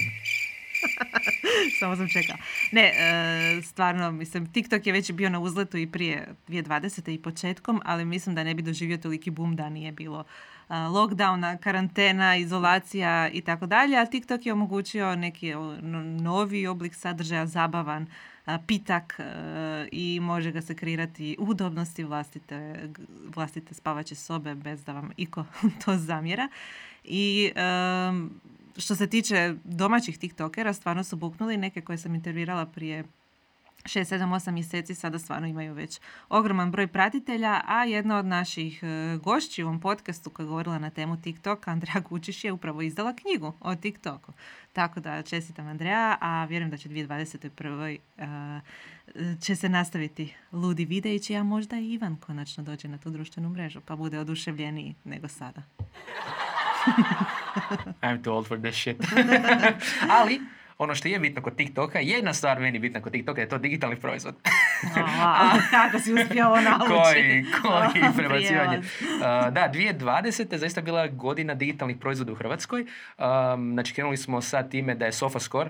Samo 1.79 1.95
sam 1.95 2.07
čekala. 2.09 2.39
Ne, 2.71 2.81
e, 2.81 3.61
stvarno, 3.61 4.11
mislim, 4.11 4.53
TikTok 4.53 4.87
je 4.87 4.93
već 4.93 5.11
bio 5.11 5.29
na 5.29 5.39
uzletu 5.39 5.77
i 5.77 5.91
prije 5.91 6.27
2020. 6.47 7.13
i 7.13 7.21
početkom, 7.21 7.81
ali 7.85 8.05
mislim 8.05 8.35
da 8.35 8.43
ne 8.43 8.55
bi 8.55 8.61
doživio 8.61 8.97
toliki 8.97 9.29
boom 9.29 9.55
da 9.55 9.69
nije 9.69 9.91
bilo 9.91 10.19
uh, 10.19 10.75
lockdowna, 10.75 11.57
karantena, 11.57 12.35
izolacija 12.35 13.29
i 13.29 13.41
tako 13.41 13.65
dalje, 13.65 13.97
a 13.97 14.05
TikTok 14.05 14.45
je 14.45 14.53
omogućio 14.53 15.15
neki 15.15 15.53
novi 16.21 16.67
oblik 16.67 16.95
sadržaja, 16.95 17.45
zabavan, 17.45 18.07
pitak 18.67 19.19
e, 19.19 19.23
i 19.91 20.19
može 20.19 20.51
ga 20.51 20.61
se 20.61 20.75
kreirati 20.75 21.35
u 21.39 21.43
udobnosti 21.43 22.03
vlastite, 22.03 22.89
vlastite 23.35 23.73
spavaće 23.73 24.15
sobe 24.15 24.55
bez 24.55 24.83
da 24.83 24.93
vam 24.93 25.11
iko 25.17 25.45
to 25.85 25.97
zamjera. 25.97 26.47
I 27.03 27.51
što 28.77 28.95
se 28.95 29.07
tiče 29.07 29.55
domaćih 29.63 30.17
tiktokera, 30.17 30.73
stvarno 30.73 31.03
su 31.03 31.15
buknuli 31.15 31.57
neke 31.57 31.81
koje 31.81 31.97
sam 31.97 32.15
intervirala 32.15 32.65
prije 32.65 33.03
6, 33.85 34.15
7, 34.15 34.35
8 34.35 34.51
mjeseci 34.51 34.95
sada 34.95 35.19
stvarno 35.19 35.47
imaju 35.47 35.73
već 35.73 35.99
ogroman 36.29 36.71
broj 36.71 36.87
pratitelja, 36.87 37.61
a 37.67 37.83
jedna 37.83 38.17
od 38.17 38.25
naših 38.25 38.83
e, 38.83 39.17
gošći 39.23 39.63
u 39.63 39.67
ovom 39.67 39.79
podcastu 39.79 40.29
koja 40.29 40.43
je 40.43 40.47
govorila 40.47 40.79
na 40.79 40.89
temu 40.89 41.21
TikTok, 41.21 41.67
Andreja 41.67 42.01
Kučiš 42.01 42.43
je 42.43 42.51
upravo 42.51 42.81
izdala 42.81 43.15
knjigu 43.15 43.53
o 43.59 43.75
TikToku. 43.75 44.33
Tako 44.73 44.99
da 44.99 45.21
čestitam 45.21 45.67
Andreja, 45.67 46.17
a 46.21 46.45
vjerujem 46.45 46.69
da 46.69 46.77
će 46.77 46.89
2021. 46.89 47.97
Uh, 48.17 48.25
će 49.41 49.55
se 49.55 49.69
nastaviti 49.69 50.33
ludi 50.51 50.85
videići, 50.85 51.35
a 51.35 51.43
možda 51.43 51.79
i 51.79 51.91
Ivan 51.91 52.15
konačno 52.15 52.63
dođe 52.63 52.87
na 52.87 52.97
tu 52.97 53.09
društvenu 53.09 53.49
mrežu, 53.49 53.81
pa 53.81 53.95
bude 53.95 54.19
oduševljeniji 54.19 54.95
nego 55.03 55.27
sada. 55.27 55.61
I'm 58.01 58.23
too 58.23 58.33
old 58.33 58.47
for 58.47 58.59
this 58.59 58.75
shit. 58.75 58.97
Ali, 60.19 60.41
ono 60.83 60.95
što 60.95 61.07
je 61.07 61.19
bitno 61.19 61.41
kod 61.41 61.55
TikToka, 61.55 61.99
jedna 61.99 62.33
stvar 62.33 62.59
meni 62.59 62.79
bitna 62.79 63.01
kod 63.01 63.11
TikToka 63.11 63.41
je 63.41 63.49
to 63.49 63.57
digitalni 63.57 63.95
proizvod. 63.95 64.35
A, 65.23 65.51
kako 65.71 65.99
si 65.99 66.13
uspio 66.13 66.47
ovo 66.47 66.61
navući? 66.61 66.91
koji, 66.91 67.45
koji 67.61 68.13
prebacivanje. 68.17 68.77
Uh, 68.77 68.83
da, 69.53 69.71
2020. 69.73 70.57
zaista 70.57 70.81
bila 70.81 71.07
godina 71.07 71.53
digitalnih 71.53 71.97
proizvoda 71.97 72.31
u 72.31 72.35
Hrvatskoj. 72.35 72.81
Um, 72.81 73.71
znači, 73.73 73.93
krenuli 73.93 74.17
smo 74.17 74.41
sa 74.41 74.63
time 74.63 74.95
da 74.95 75.05
je 75.05 75.11
SofaScore 75.11 75.69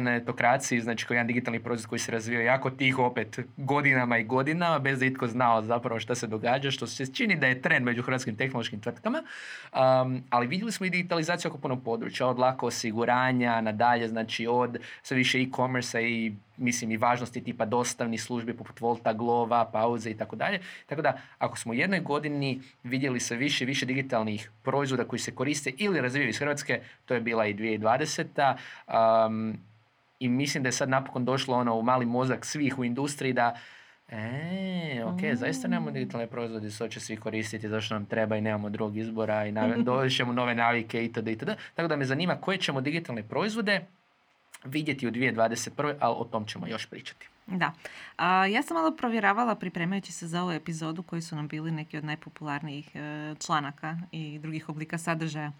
na 0.00 0.14
etokraciji, 0.14 0.80
znači 0.80 1.06
koji 1.06 1.16
jedan 1.16 1.26
digitalni 1.26 1.60
proizvod 1.60 1.88
koji 1.88 1.98
se 1.98 2.12
razvio 2.12 2.40
jako 2.40 2.70
tiho 2.70 3.02
opet 3.02 3.38
godinama 3.56 4.18
i 4.18 4.24
godinama, 4.24 4.78
bez 4.78 4.98
da 4.98 5.06
itko 5.06 5.26
znao 5.26 5.62
zapravo 5.62 6.00
šta 6.00 6.14
se 6.14 6.26
događa, 6.26 6.70
što 6.70 6.86
se 6.86 7.06
čini 7.06 7.36
da 7.36 7.46
je 7.46 7.62
trend 7.62 7.84
među 7.84 8.02
hrvatskim 8.02 8.36
tehnološkim 8.36 8.80
tvrtkama. 8.80 9.22
Um, 9.22 10.22
ali 10.30 10.46
vidjeli 10.46 10.72
smo 10.72 10.86
i 10.86 10.90
digitalizaciju 10.90 11.50
oko 11.50 11.58
puno 11.58 11.80
područja, 11.80 12.26
od 12.26 12.38
lako 12.38 12.66
osiguranja 12.66 13.60
nadalje, 13.60 14.08
znači 14.08 14.46
od 14.46 14.78
sve 15.02 15.16
više 15.16 15.40
e-commerce 15.40 16.02
i 16.02 16.32
mislim 16.56 16.90
i 16.90 16.96
važnosti 16.96 17.44
tipa 17.44 17.64
dostavnih 17.64 18.22
službi 18.22 18.56
poput 18.56 18.80
Volta, 18.80 19.12
Glova, 19.12 19.64
pauze 19.64 20.10
i 20.10 20.16
tako 20.16 20.36
dalje. 20.36 20.60
Tako 20.86 21.02
da 21.02 21.18
ako 21.38 21.58
smo 21.58 21.72
u 21.72 21.74
jednoj 21.74 22.00
godini 22.00 22.60
vidjeli 22.82 23.20
se 23.20 23.36
više 23.36 23.64
i 23.64 23.66
više 23.66 23.86
digitalnih 23.86 24.50
proizvoda 24.62 25.04
koji 25.04 25.20
se 25.20 25.34
koriste 25.34 25.72
ili 25.78 26.00
razvijaju 26.00 26.28
iz 26.28 26.38
Hrvatske, 26.38 26.80
to 27.04 27.14
je 27.14 27.20
bila 27.20 27.46
i 27.46 27.54
2020. 27.54 28.56
Um, 29.26 29.58
I 30.20 30.28
mislim 30.28 30.62
da 30.62 30.68
je 30.68 30.72
sad 30.72 30.88
napokon 30.88 31.24
došlo 31.24 31.56
ono 31.56 31.74
u 31.74 31.82
mali 31.82 32.06
mozak 32.06 32.44
svih 32.44 32.78
u 32.78 32.84
industriji 32.84 33.32
da 33.32 33.56
E, 34.08 35.04
ok, 35.04 35.22
mm. 35.22 35.34
zaista 35.34 35.68
nemamo 35.68 35.90
digitalne 35.90 36.26
proizvode, 36.26 36.70
što 36.70 36.88
će 36.88 37.00
svi 37.00 37.16
koristiti, 37.16 37.68
zašto 37.68 37.94
nam 37.94 38.06
treba 38.06 38.36
i 38.36 38.40
nemamo 38.40 38.70
drugog 38.70 38.96
izbora 38.96 39.46
i 39.46 39.52
ćemo 40.16 40.32
nove 40.32 40.54
navike 40.54 41.04
itd. 41.04 41.28
itd. 41.28 41.50
Tako 41.74 41.88
da 41.88 41.96
me 41.96 42.04
zanima 42.04 42.36
koje 42.36 42.58
ćemo 42.58 42.80
digitalne 42.80 43.22
proizvode 43.22 43.86
vidjeti 44.66 45.06
u 45.06 45.10
2021. 45.10 45.94
ali 46.00 46.14
o 46.18 46.24
tom 46.24 46.44
ćemo 46.46 46.66
još 46.66 46.86
pričati. 46.86 47.28
Da. 47.46 47.72
A, 48.16 48.46
ja 48.46 48.62
sam 48.62 48.76
malo 48.76 48.96
provjeravala 48.96 49.54
pripremajući 49.54 50.12
se 50.12 50.26
za 50.26 50.42
ovu 50.42 50.52
epizodu 50.52 51.02
koji 51.02 51.22
su 51.22 51.36
nam 51.36 51.48
bili 51.48 51.70
neki 51.70 51.98
od 51.98 52.04
najpopularnijih 52.04 52.96
e, 52.96 53.34
članaka 53.38 53.98
i 54.12 54.38
drugih 54.38 54.68
oblika 54.68 54.98
sadržaja 54.98 55.52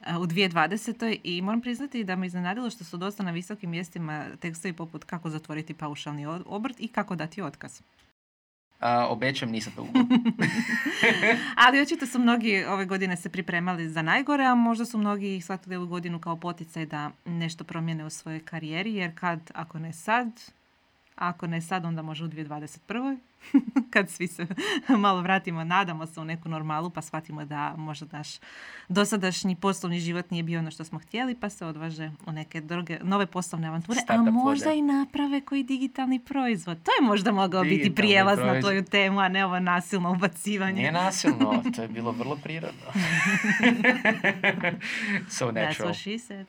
e, 0.00 0.16
u 0.16 0.26
2020. 0.26 1.18
i 1.22 1.42
moram 1.42 1.60
priznati 1.60 2.04
da 2.04 2.16
me 2.16 2.26
iznenadilo 2.26 2.70
što 2.70 2.84
su 2.84 2.96
dosta 2.96 3.22
na 3.22 3.30
visokim 3.30 3.70
mjestima 3.70 4.26
tekstovi 4.40 4.72
poput 4.74 5.04
kako 5.04 5.30
zatvoriti 5.30 5.74
paušalni 5.74 6.26
obrt 6.46 6.80
i 6.80 6.88
kako 6.88 7.16
dati 7.16 7.42
otkaz. 7.42 7.80
A, 8.84 9.06
obećam, 9.06 9.50
nisam 9.50 9.72
to 9.76 9.86
Ali 11.66 11.80
očito 11.80 12.06
su 12.06 12.18
mnogi 12.18 12.64
ove 12.64 12.84
godine 12.84 13.16
se 13.16 13.28
pripremali 13.28 13.88
za 13.88 14.02
najgore, 14.02 14.44
a 14.44 14.54
možda 14.54 14.84
su 14.84 14.98
mnogi 14.98 15.40
shvatili 15.40 15.76
ovu 15.76 15.86
godinu 15.86 16.20
kao 16.20 16.36
poticaj 16.36 16.86
da 16.86 17.10
nešto 17.24 17.64
promijene 17.64 18.04
u 18.04 18.10
svojoj 18.10 18.40
karijeri, 18.40 18.94
jer 18.94 19.18
kad, 19.18 19.50
ako 19.54 19.78
ne 19.78 19.92
sad, 19.92 20.40
ako 21.16 21.46
ne 21.46 21.60
sad, 21.60 21.84
onda 21.84 22.02
može 22.02 22.24
u 22.24 22.28
2021. 22.28 23.18
kad 23.92 24.10
svi 24.10 24.26
se 24.26 24.46
malo 24.98 25.20
vratimo, 25.20 25.64
nadamo 25.64 26.06
se 26.06 26.20
u 26.20 26.24
neku 26.24 26.48
normalu, 26.48 26.90
pa 26.90 27.02
shvatimo 27.02 27.44
da 27.44 27.74
možda 27.76 28.06
naš 28.18 28.28
dosadašnji 28.88 29.56
poslovni 29.56 30.00
život 30.00 30.30
nije 30.30 30.42
bio 30.42 30.58
ono 30.58 30.70
što 30.70 30.84
smo 30.84 30.98
htjeli, 30.98 31.34
pa 31.40 31.48
se 31.50 31.66
odvaže 31.66 32.10
u 32.26 32.32
neke 32.32 32.60
druge, 32.60 32.98
nove 33.02 33.26
poslovne 33.26 33.68
avanture, 33.68 34.00
a 34.08 34.16
možda 34.16 34.72
i 34.72 34.82
naprave 34.82 35.40
koji 35.40 35.62
digitalni 35.62 36.18
proizvod. 36.18 36.82
To 36.82 36.90
je 37.00 37.08
možda 37.08 37.32
mogao 37.32 37.62
biti 37.62 37.94
prijelaz 37.94 38.38
na 38.38 38.60
tvoju 38.60 38.84
temu, 38.84 39.20
a 39.20 39.28
ne 39.28 39.44
ovo 39.44 39.60
nasilno 39.60 40.12
ubacivanje. 40.12 40.74
Nije 40.80 40.92
nasilno, 40.92 41.62
to 41.76 41.82
je 41.82 41.88
bilo 41.88 42.12
vrlo 42.12 42.36
prirodno. 42.36 42.86
so 45.28 45.50
natural. 45.50 45.92
That's 45.92 45.94
what 45.94 45.94
she 45.94 46.18
said. 46.18 46.46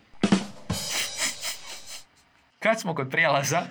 Kad 2.60 2.82
smo 2.82 2.96
kod 2.96 3.10
prijelaza, 3.10 3.62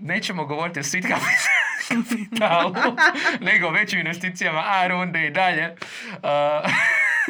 nećemo 0.00 0.44
govoriti 0.44 0.80
o 0.80 0.82
sweet 0.82 1.08
kapitalu, 1.08 2.74
nego 3.50 3.66
o 3.66 3.70
većim 3.70 3.98
investicijama, 3.98 4.62
a 4.66 4.86
runde 4.86 5.26
i 5.26 5.30
dalje. 5.30 5.76
Uh, 6.12 6.70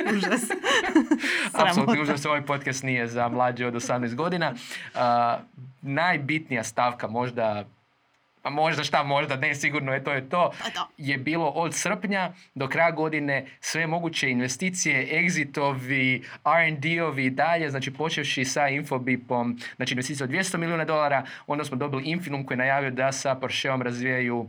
užas. 0.16 0.42
Apsolutno 1.64 2.02
užas, 2.02 2.26
ovaj 2.26 2.46
podcast 2.46 2.82
nije 2.82 3.06
za 3.06 3.28
mlađe 3.28 3.66
od 3.66 3.74
18 3.74 4.14
godina. 4.14 4.52
Uh, 4.94 5.00
najbitnija 5.82 6.64
stavka 6.64 7.08
možda 7.08 7.64
a 8.42 8.50
možda 8.50 8.84
šta, 8.84 9.02
možda 9.02 9.36
ne, 9.36 9.54
sigurno 9.54 9.92
je 9.92 10.04
to 10.04 10.12
je 10.12 10.28
to, 10.28 10.50
pa 10.74 10.86
je 10.96 11.18
bilo 11.18 11.48
od 11.48 11.74
srpnja 11.74 12.32
do 12.54 12.68
kraja 12.68 12.90
godine 12.90 13.46
sve 13.60 13.86
moguće 13.86 14.30
investicije, 14.30 15.08
exitovi, 15.12 16.24
R&D-ovi 16.44 17.24
i 17.24 17.30
dalje, 17.30 17.70
znači 17.70 17.90
počevši 17.90 18.44
sa 18.44 18.68
Infobipom, 18.68 19.58
znači 19.76 19.94
investicija 19.94 20.24
od 20.24 20.30
200 20.30 20.56
milijuna 20.56 20.84
dolara, 20.84 21.24
onda 21.46 21.64
smo 21.64 21.76
dobili 21.76 22.04
Infinum 22.04 22.46
koji 22.46 22.56
je 22.56 22.58
najavio 22.58 22.90
da 22.90 23.12
sa 23.12 23.34
Porscheom 23.34 23.82
razvijaju 23.82 24.48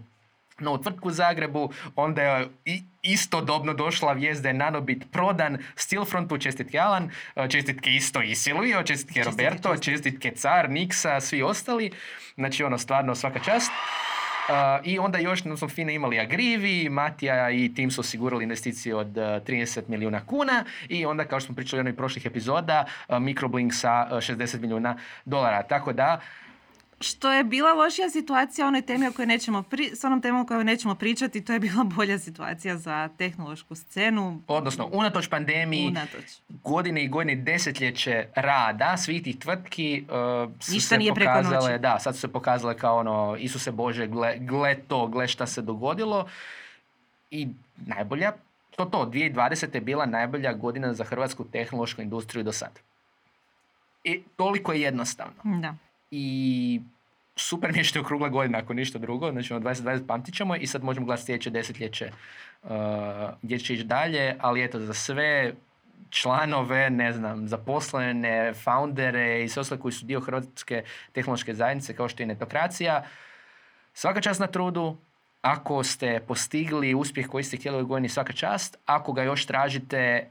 novu 0.60 0.78
tvrtku 0.78 1.08
u 1.08 1.12
Zagrebu, 1.12 1.72
onda 1.96 2.22
je 2.22 2.48
istodobno 3.02 3.74
došla 3.74 4.14
vijest 4.14 4.44
da 4.44 4.50
je 4.50 4.54
Nanobit 4.54 5.12
prodan 5.12 5.58
Steelfrontu, 5.76 6.38
čestitke 6.38 6.80
Alan, 6.80 7.12
čestitke 7.50 7.90
isto 7.90 8.22
i 8.22 8.36
Silvio, 8.36 8.84
čestitke 8.84 9.24
Roberto, 9.24 9.78
čestitke 9.78 10.32
Car, 10.32 10.70
Niksa, 10.70 11.20
svi 11.20 11.42
ostali. 11.42 11.92
Znači 12.36 12.64
ono 12.64 12.78
stvarno 12.78 13.16
svaka 13.16 13.40
čast. 13.40 13.72
Uh, 14.50 14.56
I 14.84 15.00
onda 15.00 15.20
još 15.20 15.42
smo 15.58 15.70
fine 15.70 15.96
imali 15.96 16.20
Agrivi, 16.20 16.90
Matija 16.90 17.50
i 17.50 17.74
tim 17.74 17.92
su 17.92 18.02
osigurali 18.02 18.44
investiciju 18.44 18.98
od 18.98 19.18
uh, 19.18 19.24
30 19.24 19.82
milijuna 19.88 20.26
kuna 20.26 20.64
i 20.88 21.06
onda 21.06 21.26
kao 21.26 21.40
što 21.40 21.46
smo 21.46 21.56
pričali 21.56 21.78
u 21.78 21.82
jednoj 21.82 21.96
prošlih 21.96 22.26
epizoda, 22.26 22.86
uh, 23.08 23.20
Microblink 23.20 23.74
sa 23.74 24.08
60 24.12 24.60
milijuna 24.60 24.98
dolara. 25.26 25.64
Tako 25.64 25.94
da 25.94 26.22
što 27.02 27.32
je 27.32 27.44
bila 27.44 27.74
lošija 27.74 28.10
situacija 28.10 28.68
onoj 28.68 28.82
temi 28.82 29.08
o 29.08 29.12
kojoj 29.12 29.28
nećemo 29.28 29.64
pri, 29.64 29.92
s 29.96 30.04
onom 30.04 30.22
temom 30.22 30.42
o 30.42 30.46
kojoj 30.46 30.64
nećemo 30.64 30.96
pričati, 30.96 31.46
to 31.46 31.54
je 31.54 31.60
bila 31.60 31.84
bolja 31.84 32.20
situacija 32.20 32.78
za 32.78 33.10
tehnološku 33.18 33.76
scenu. 33.76 34.42
Odnosno, 34.48 34.90
unatoč 34.94 35.28
pandemiji, 35.28 35.88
unatoč. 35.88 36.24
godine 36.48 37.04
i 37.04 37.08
godine 37.08 37.36
desetljeće 37.36 38.28
rada 38.36 38.98
svih 38.98 39.24
tih 39.24 39.40
tvrtki 39.40 40.04
uh, 40.04 40.52
su 40.60 40.74
Ništa 40.74 40.88
se 40.88 40.98
nije 40.98 41.14
pokazale, 41.14 41.78
da, 41.78 42.00
sad 42.00 42.16
su 42.16 42.22
se 42.22 42.28
pokazale 42.28 42.78
kao 42.78 42.98
ono, 42.98 43.36
Isuse 43.40 43.72
Bože, 43.72 44.08
gle, 44.08 44.38
gle 44.40 44.76
to, 44.88 45.08
gle 45.08 45.28
šta 45.28 45.48
se 45.48 45.62
dogodilo. 45.62 46.28
I 47.32 47.48
najbolja, 47.86 48.32
to 48.76 48.86
to, 48.86 49.06
2020. 49.06 49.76
je 49.76 49.82
bila 49.82 50.06
najbolja 50.06 50.54
godina 50.54 50.94
za 50.94 51.04
hrvatsku 51.04 51.44
tehnološku 51.44 52.02
industriju 52.02 52.44
do 52.44 52.52
sad. 52.52 52.80
I 54.04 54.24
toliko 54.36 54.74
je 54.74 54.82
jednostavno. 54.82 55.42
Da 55.44 55.76
i 56.12 56.82
super 57.36 57.72
mi 57.72 57.78
je 57.78 57.84
što 57.84 58.00
je 58.00 58.04
okrugla 58.04 58.30
godina 58.30 58.58
ako 58.58 58.74
ništa 58.74 59.00
drugo, 59.00 59.32
znači 59.32 59.54
ono 59.54 59.66
2020 59.66 60.08
pamtit 60.08 60.36
ćemo 60.36 60.56
i 60.56 60.68
sad 60.68 60.84
možemo 60.84 61.06
gledati 61.06 61.26
sljedeće 61.26 61.50
desetljeće 61.50 62.12
uh, 62.64 62.70
gdje 63.42 63.60
će 63.60 63.74
ići 63.74 63.84
dalje, 63.84 64.36
ali 64.40 64.64
eto 64.64 64.80
za 64.80 64.94
sve 64.94 65.54
članove, 66.10 66.90
ne 66.90 67.14
znam, 67.14 67.48
zaposlene, 67.48 68.54
foundere 68.54 69.44
i 69.44 69.50
sve 69.50 69.62
ostale 69.62 69.82
koji 69.82 69.92
su 69.92 70.06
dio 70.06 70.20
Hrvatske 70.20 70.84
tehnološke 71.12 71.54
zajednice 71.54 71.96
kao 71.96 72.10
što 72.10 72.24
je 72.24 72.28
netokracija, 72.28 73.04
svaka 73.94 74.22
čast 74.22 74.40
na 74.40 74.48
trudu, 74.48 74.98
ako 75.42 75.84
ste 75.84 76.20
postigli 76.28 76.94
uspjeh 76.94 77.28
koji 77.28 77.44
ste 77.44 77.58
htjeli 77.58 77.84
u 77.84 77.88
godini 77.88 78.10
svaka 78.10 78.34
čast, 78.34 78.78
ako 78.86 79.14
ga 79.14 79.24
još 79.24 79.46
tražite, 79.46 80.30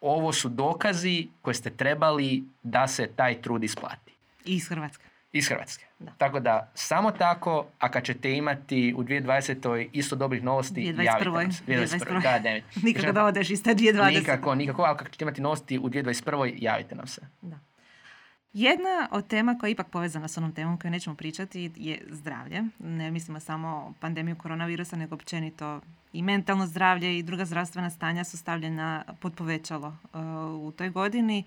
ovo 0.00 0.32
su 0.32 0.48
dokazi 0.48 1.28
koje 1.42 1.54
ste 1.54 1.70
trebali 1.70 2.44
da 2.62 2.86
se 2.86 3.06
taj 3.06 3.42
trud 3.42 3.64
isplati. 3.64 4.05
Iz 4.46 4.68
Hrvatske. 4.68 5.04
Iz 5.32 5.48
Hrvatske. 5.48 5.84
Da. 5.98 6.12
Tako 6.18 6.40
da, 6.40 6.70
samo 6.74 7.10
tako, 7.10 7.66
a 7.78 7.90
kad 7.90 8.04
ćete 8.04 8.32
imati 8.32 8.94
u 8.96 9.04
2020. 9.04 9.88
isto 9.92 10.16
dobrih 10.16 10.42
novosti, 10.42 10.80
2021. 10.80 11.04
javite 11.04 11.30
nam 11.30 11.52
se. 11.52 11.64
2021. 11.66 12.22
Da, 12.22 12.38
ne. 12.38 12.62
Nikako 12.82 13.12
da 13.12 13.24
odeš 13.24 13.50
iz 13.50 13.62
te 13.62 13.74
2020. 13.74 14.18
Nikako, 14.18 14.54
nikako, 14.54 14.82
ali 14.82 14.98
kad 14.98 15.10
ćete 15.10 15.24
imati 15.24 15.40
novosti 15.40 15.78
u 15.78 15.88
2021. 15.88 16.54
javite 16.56 16.94
nam 16.94 17.06
se. 17.06 17.20
Da. 17.42 17.58
Jedna 18.52 19.08
od 19.10 19.26
tema 19.26 19.58
koja 19.58 19.68
je 19.68 19.72
ipak 19.72 19.88
povezana 19.90 20.28
s 20.28 20.38
onom 20.38 20.52
temom 20.52 20.78
koju 20.78 20.90
nećemo 20.90 21.16
pričati 21.16 21.72
je 21.76 22.02
zdravlje. 22.10 22.62
Ne 22.78 23.10
mislimo 23.10 23.40
samo 23.40 23.94
pandemiju 24.00 24.36
koronavirusa, 24.36 24.96
nego 24.96 25.14
općenito 25.14 25.80
i 26.12 26.22
mentalno 26.22 26.66
zdravlje 26.66 27.18
i 27.18 27.22
druga 27.22 27.44
zdravstvena 27.44 27.90
stanja 27.90 28.24
su 28.24 28.36
stavljena 28.36 29.04
pod 29.20 29.34
povećalo 29.34 29.88
uh, 29.88 30.20
u 30.68 30.72
toj 30.72 30.90
godini 30.90 31.44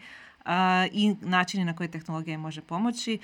i 0.91 1.15
načini 1.21 1.65
na 1.65 1.75
koje 1.75 1.91
tehnologija 1.91 2.37
može 2.37 2.61
pomoći. 2.61 3.19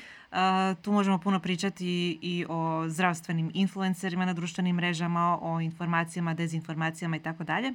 Tu 0.81 0.91
možemo 0.91 1.17
puno 1.17 1.39
pričati 1.39 2.19
i 2.21 2.45
o 2.49 2.83
zdravstvenim 2.87 3.51
influencerima 3.53 4.25
na 4.25 4.33
društvenim 4.33 4.75
mrežama, 4.75 5.39
o 5.41 5.61
informacijama, 5.61 6.33
dezinformacijama 6.33 7.15
i 7.15 7.19
tako 7.19 7.43
dalje. 7.43 7.73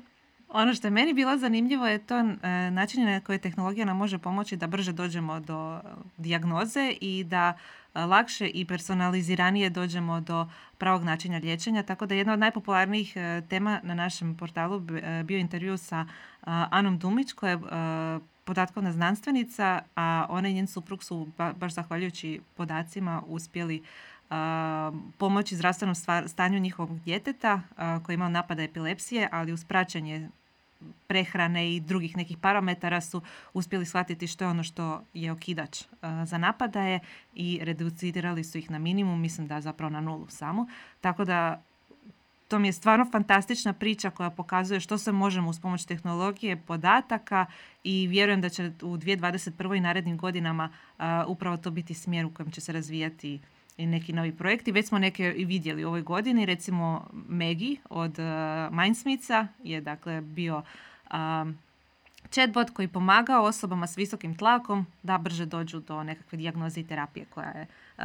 Ono 0.53 0.75
što 0.75 0.87
je 0.87 0.91
meni 0.91 1.15
bilo 1.15 1.39
zanimljivo 1.39 1.87
je 1.87 1.99
to 1.99 2.19
e, 2.19 2.71
način 2.71 3.05
na 3.05 3.21
koje 3.21 3.39
tehnologija 3.39 3.87
nam 3.87 3.97
može 3.97 4.19
pomoći 4.19 4.57
da 4.57 4.67
brže 4.67 4.93
dođemo 4.93 5.41
do 5.41 5.81
dijagnoze 6.17 6.95
i 7.01 7.25
da 7.25 7.53
e, 7.95 8.01
lakše 8.01 8.49
i 8.49 8.65
personaliziranije 8.65 9.71
dođemo 9.71 10.21
do 10.21 10.49
pravog 10.79 11.05
načina 11.05 11.39
liječenja. 11.39 11.83
Tako 11.83 12.07
da 12.07 12.15
jedna 12.15 12.33
od 12.33 12.39
najpopularnijih 12.39 13.17
e, 13.17 13.43
tema 13.49 13.81
na 13.83 13.95
našem 13.95 14.37
portalu 14.37 14.81
bio 15.25 15.39
intervju 15.39 15.77
sa 15.77 16.07
Anom 16.71 16.99
Dumić 16.99 17.33
koja 17.33 17.51
je 17.51 17.59
podatkovna 18.45 18.93
znanstvenica, 18.93 19.83
a 19.97 20.27
ona 20.29 20.49
i 20.49 20.55
njen 20.55 20.67
suprug 20.67 21.05
su 21.05 21.29
baš 21.57 21.73
zahvaljujući 21.73 22.41
podacima 22.57 23.23
uspjeli 23.27 23.83
pomoći 25.19 25.57
zdravstvenom 25.57 25.95
stanju 26.27 26.59
njihovog 26.59 27.01
djeteta 27.01 27.61
koji 27.77 28.15
je 28.15 28.17
imao 28.17 28.29
napada 28.29 28.63
epilepsije, 28.63 29.29
ali 29.33 29.53
uz 29.53 29.65
praćenje 29.65 30.29
prehrane 31.07 31.75
i 31.75 31.81
drugih 31.81 32.17
nekih 32.17 32.39
parametara 32.39 33.01
su 33.01 33.23
uspjeli 33.55 33.87
shvatiti 33.87 34.27
što 34.27 34.45
je 34.45 34.49
ono 34.49 34.63
što 34.63 35.05
je 35.15 35.33
okidač 35.33 35.85
za 36.25 36.39
napadaje 36.39 37.01
i 37.35 37.59
reducirali 37.63 38.45
su 38.45 38.59
ih 38.59 38.71
na 38.71 38.79
minimum, 38.79 39.21
mislim 39.21 39.47
da 39.47 39.61
zapravo 39.61 39.91
na 39.91 40.01
nulu 40.01 40.27
samo. 40.29 40.67
Tako 41.01 41.25
da 41.25 41.63
to 42.51 42.59
mi 42.59 42.69
je 42.69 42.73
stvarno 42.73 43.07
fantastična 43.13 43.73
priča 43.73 44.11
koja 44.11 44.31
pokazuje 44.31 44.81
što 44.81 44.99
se 44.99 45.13
možemo 45.13 45.51
uz 45.51 45.61
pomoć 45.61 45.85
tehnologije, 45.85 46.57
podataka 46.57 47.47
i 47.85 48.07
vjerujem 48.07 48.41
da 48.41 48.49
će 48.49 48.73
u 48.83 48.97
2021. 48.97 49.77
i 49.77 49.81
narednim 49.81 50.17
godinama 50.17 50.69
upravo 51.27 51.57
to 51.57 51.71
biti 51.71 51.95
smjer 51.95 52.27
u 52.27 52.35
kojem 52.35 52.51
će 52.51 52.61
se 52.61 52.73
razvijati 52.73 53.41
i 53.77 53.87
neki 53.87 54.13
novi 54.13 54.37
projekti. 54.37 54.73
Već 54.73 54.89
smo 54.89 54.99
neke 54.99 55.35
i 55.37 55.45
vidjeli 55.45 55.85
u 55.85 55.89
ovoj 55.89 56.03
godini, 56.03 56.47
recimo 56.47 57.07
Megi 57.29 57.77
od 57.91 58.19
uh, 58.19 58.77
Mindsmitha 58.77 59.47
je 59.65 59.81
dakle 59.81 60.21
bio 60.21 60.63
um, 61.13 61.59
chatbot 62.31 62.71
koji 62.71 62.89
pomaga 62.89 63.41
osobama 63.41 63.87
s 63.87 63.99
visokim 63.99 64.37
tlakom 64.37 64.87
da 65.03 65.19
brže 65.19 65.47
dođu 65.47 65.81
do 65.81 66.03
nekakve 66.03 66.39
dijagnoze 66.39 66.81
i 66.81 66.87
terapije 66.87 67.27
koja 67.27 67.49
je 67.49 67.67
uh, 67.99 68.05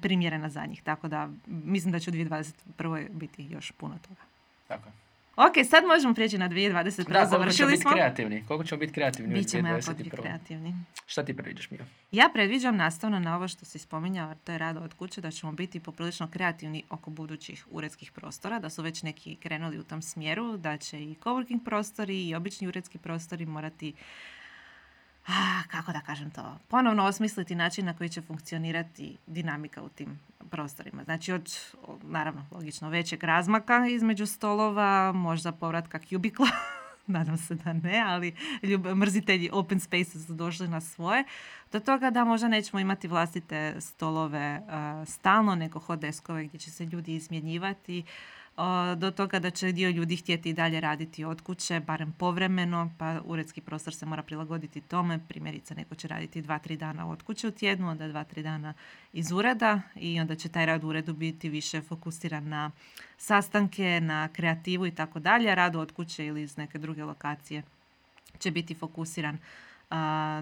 primjerena 0.00 0.48
za 0.48 0.66
njih. 0.66 0.82
Tako 0.82 1.08
da 1.08 1.28
mislim 1.46 1.92
da 1.92 1.98
će 1.98 2.10
u 2.10 2.12
2021. 2.12 3.08
biti 3.10 3.46
još 3.50 3.70
puno 3.70 3.98
toga. 4.08 4.20
Tako 4.68 4.88
Ok, 5.36 5.52
sad 5.70 5.84
možemo 5.84 6.14
prijeći 6.14 6.38
na 6.38 6.48
2020. 6.48 7.08
Da, 7.08 7.52
ćemo 7.52 7.70
biti 7.70 7.84
kreativni? 7.92 8.44
Koliko 8.48 8.64
ćemo 8.64 8.78
biti 8.78 8.92
kreativni 8.92 9.34
Bićemo 9.34 9.68
u 9.68 9.72
2021. 9.72 10.10
kreativni. 10.10 10.74
Šta 11.06 11.24
ti 11.24 11.36
predviđaš, 11.36 11.70
Mio? 11.70 11.84
Ja 12.10 12.30
predviđam 12.34 12.76
nastavno 12.76 13.18
na 13.18 13.36
ovo 13.36 13.48
što 13.48 13.64
si 13.64 13.78
spominjao, 13.78 14.34
to 14.44 14.52
je 14.52 14.58
rado 14.58 14.80
od 14.80 14.94
kuće, 14.94 15.20
da 15.20 15.30
ćemo 15.30 15.52
biti 15.52 15.80
poprilično 15.80 16.28
kreativni 16.30 16.82
oko 16.90 17.10
budućih 17.10 17.66
uredskih 17.70 18.12
prostora, 18.12 18.58
da 18.58 18.70
su 18.70 18.82
već 18.82 19.02
neki 19.02 19.36
krenuli 19.36 19.78
u 19.78 19.84
tom 19.84 20.02
smjeru, 20.02 20.56
da 20.56 20.76
će 20.76 21.04
i 21.04 21.16
coworking 21.24 21.64
prostori 21.64 22.28
i 22.28 22.34
obični 22.34 22.68
uredski 22.68 22.98
prostori 22.98 23.46
morati 23.46 23.92
a, 25.26 25.62
kako 25.70 25.92
da 25.92 26.00
kažem 26.00 26.30
to, 26.30 26.58
ponovno 26.68 27.04
osmisliti 27.04 27.54
način 27.54 27.86
na 27.86 27.94
koji 27.94 28.08
će 28.08 28.22
funkcionirati 28.22 29.16
dinamika 29.26 29.82
u 29.82 29.88
tim 29.88 30.20
prostorima. 30.50 31.04
Znači 31.04 31.32
od, 31.32 31.56
naravno, 32.02 32.46
logično 32.50 32.88
većeg 32.88 33.24
razmaka 33.24 33.86
između 33.86 34.26
stolova, 34.26 35.12
možda 35.12 35.52
povratka 35.52 36.00
kubikla, 36.10 36.46
nadam 37.06 37.38
se 37.38 37.54
da 37.54 37.72
ne, 37.72 38.04
ali 38.06 38.34
ljub, 38.62 38.86
mrzitelji 38.86 39.50
open 39.52 39.80
spaces 39.80 40.26
su 40.26 40.34
došli 40.34 40.68
na 40.68 40.80
svoje, 40.80 41.24
do 41.72 41.80
toga 41.80 42.10
da 42.10 42.24
možda 42.24 42.48
nećemo 42.48 42.80
imati 42.80 43.08
vlastite 43.08 43.80
stolove 43.80 44.60
uh, 44.60 45.08
stalno, 45.08 45.54
nego 45.54 45.78
hot 45.78 46.00
deskove 46.00 46.44
gdje 46.44 46.58
će 46.60 46.70
se 46.70 46.84
ljudi 46.84 47.14
izmjenjivati, 47.14 48.04
do 48.96 49.10
toga 49.10 49.38
da 49.38 49.50
će 49.50 49.72
dio 49.72 49.90
ljudi 49.90 50.16
htjeti 50.16 50.50
i 50.50 50.52
dalje 50.52 50.80
raditi 50.80 51.24
od 51.24 51.40
kuće, 51.40 51.80
barem 51.80 52.12
povremeno, 52.12 52.90
pa 52.98 53.20
uredski 53.24 53.60
prostor 53.60 53.94
se 53.94 54.06
mora 54.06 54.22
prilagoditi 54.22 54.80
tome. 54.80 55.20
Primjerice, 55.28 55.74
neko 55.74 55.94
će 55.94 56.08
raditi 56.08 56.42
dva, 56.42 56.58
tri 56.58 56.76
dana 56.76 57.08
od 57.08 57.22
kuće 57.22 57.48
u 57.48 57.50
tjednu, 57.50 57.88
onda 57.88 58.08
dva, 58.08 58.24
tri 58.24 58.42
dana 58.42 58.74
iz 59.12 59.32
ureda 59.32 59.80
i 59.96 60.20
onda 60.20 60.34
će 60.34 60.48
taj 60.48 60.66
rad 60.66 60.84
u 60.84 60.88
uredu 60.88 61.12
biti 61.14 61.48
više 61.48 61.80
fokusiran 61.80 62.48
na 62.48 62.70
sastanke, 63.18 64.00
na 64.02 64.28
kreativu 64.28 64.86
i 64.86 64.94
tako 64.94 65.18
dalje. 65.18 65.54
Rad 65.54 65.76
od 65.76 65.92
kuće 65.92 66.26
ili 66.26 66.42
iz 66.42 66.56
neke 66.56 66.78
druge 66.78 67.04
lokacije 67.04 67.62
će 68.38 68.50
biti 68.50 68.74
fokusiran 68.74 69.38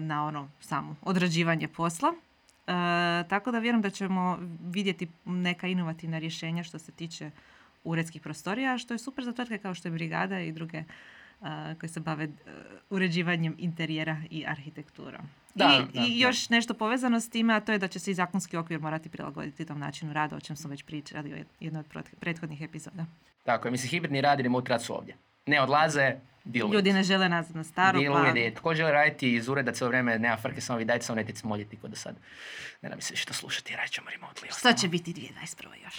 na 0.01 0.25
ono 0.27 0.49
samo 0.59 0.95
odrađivanje 1.01 1.67
posla. 1.67 2.13
tako 3.29 3.51
da 3.51 3.59
vjerujem 3.59 3.81
da 3.81 3.89
ćemo 3.89 4.39
vidjeti 4.61 5.07
neka 5.25 5.67
inovativna 5.67 6.19
rješenja 6.19 6.63
što 6.63 6.79
se 6.79 6.91
tiče 6.91 7.31
uredskih 7.83 8.21
prostorija, 8.21 8.77
što 8.77 8.93
je 8.93 8.97
super 8.97 9.25
za 9.25 9.33
tvrtke 9.33 9.57
kao 9.57 9.73
što 9.73 9.87
je 9.87 9.91
Brigada 9.91 10.39
i 10.39 10.51
druge 10.51 10.83
uh, 11.39 11.47
koje 11.79 11.89
se 11.89 11.99
bave 11.99 12.25
uh, 12.25 12.31
uređivanjem 12.89 13.55
interijera 13.57 14.17
i 14.29 14.45
arhitekturom. 14.47 15.21
Da, 15.55 15.85
I, 15.93 15.99
I, 15.99 16.19
još 16.19 16.49
nešto 16.49 16.73
povezano 16.73 17.19
s 17.19 17.29
time, 17.29 17.53
a 17.53 17.59
to 17.59 17.71
je 17.71 17.77
da 17.77 17.87
će 17.87 17.99
se 17.99 18.11
i 18.11 18.13
zakonski 18.13 18.57
okvir 18.57 18.79
morati 18.79 19.09
prilagoditi 19.09 19.65
tom 19.65 19.79
načinu 19.79 20.13
rada, 20.13 20.35
o 20.35 20.39
čem 20.39 20.55
smo 20.55 20.69
već 20.69 20.83
pričali 20.83 21.33
u 21.33 21.37
jednoj 21.59 21.79
od 21.79 22.09
prethodnih 22.19 22.61
epizoda. 22.61 23.05
Tako 23.43 23.67
je, 23.67 23.71
mislim, 23.71 23.89
hibridni 23.89 24.21
rad 24.21 24.39
i 24.39 24.43
remote 24.43 24.69
rad 24.69 24.83
su 24.83 24.97
ovdje. 24.97 25.15
Ne 25.45 25.61
odlaze, 25.61 26.15
deal 26.43 26.73
Ljudi 26.73 26.93
ne 26.93 27.03
žele 27.03 27.29
nazad 27.29 27.55
na 27.55 27.63
staro, 27.63 27.99
deal 27.99 28.13
pa... 28.13 28.59
Tko 28.59 28.75
želi 28.75 28.91
raditi 28.91 29.33
iz 29.33 29.47
ureda 29.47 29.71
cijelo 29.71 29.89
vrijeme, 29.89 30.19
nema 30.19 30.37
frke, 30.37 30.61
samo 30.61 30.79
vi 30.79 30.85
dajte 30.85 31.05
samo 31.05 31.15
netic 31.15 31.43
moljeti 31.43 31.77
kod 31.77 31.89
do 31.89 31.95
sad. 31.95 32.15
Ne 32.81 32.89
da 32.89 32.95
mi 32.95 33.01
se 33.01 33.15
što 33.15 33.33
slušati, 33.33 33.75
radit 33.75 33.91
ćemo 33.91 34.07
remotely. 34.09 34.59
Što 34.59 34.73
će 34.73 34.87
biti 34.87 35.13
2021. 35.13 35.83
još? 35.83 35.95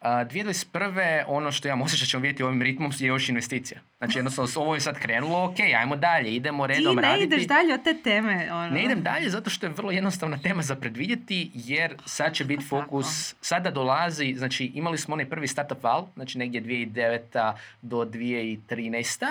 2021. 0.00 1.24
ono 1.26 1.52
što 1.52 1.68
imam 1.68 1.82
osjećaj 1.82 2.06
ćemo 2.06 2.20
vidjeti 2.20 2.42
ovim 2.42 2.62
ritmom 2.62 2.92
je 2.98 3.06
još 3.06 3.28
investicija. 3.28 3.80
Znači 3.98 4.18
jednostavno 4.18 4.50
ovo 4.56 4.74
je 4.74 4.80
sad 4.80 4.98
krenulo, 4.98 5.44
ok, 5.44 5.60
ajmo 5.80 5.96
dalje, 5.96 6.34
idemo 6.34 6.66
redom 6.66 6.98
raditi. 6.98 7.24
Ti 7.24 7.30
ne 7.30 7.36
ideš 7.36 7.48
dalje 7.48 7.74
od 7.74 7.84
te 7.84 7.94
teme. 8.02 8.48
Ono. 8.52 8.70
Ne 8.70 8.84
idem 8.84 9.02
dalje 9.02 9.30
zato 9.30 9.50
što 9.50 9.66
je 9.66 9.72
vrlo 9.72 9.90
jednostavna 9.90 10.38
tema 10.38 10.62
za 10.62 10.76
predvidjeti 10.76 11.50
jer 11.54 11.94
sad 12.04 12.34
će 12.34 12.44
biti 12.44 12.64
fokus, 12.64 13.34
sada 13.40 13.70
dolazi, 13.70 14.34
znači 14.34 14.72
imali 14.74 14.98
smo 14.98 15.12
onaj 15.12 15.28
prvi 15.28 15.48
startup 15.48 15.82
val, 15.82 16.06
znači 16.14 16.38
negdje 16.38 16.62
2009. 16.62 17.52
do 17.82 17.96
2013. 17.96 19.24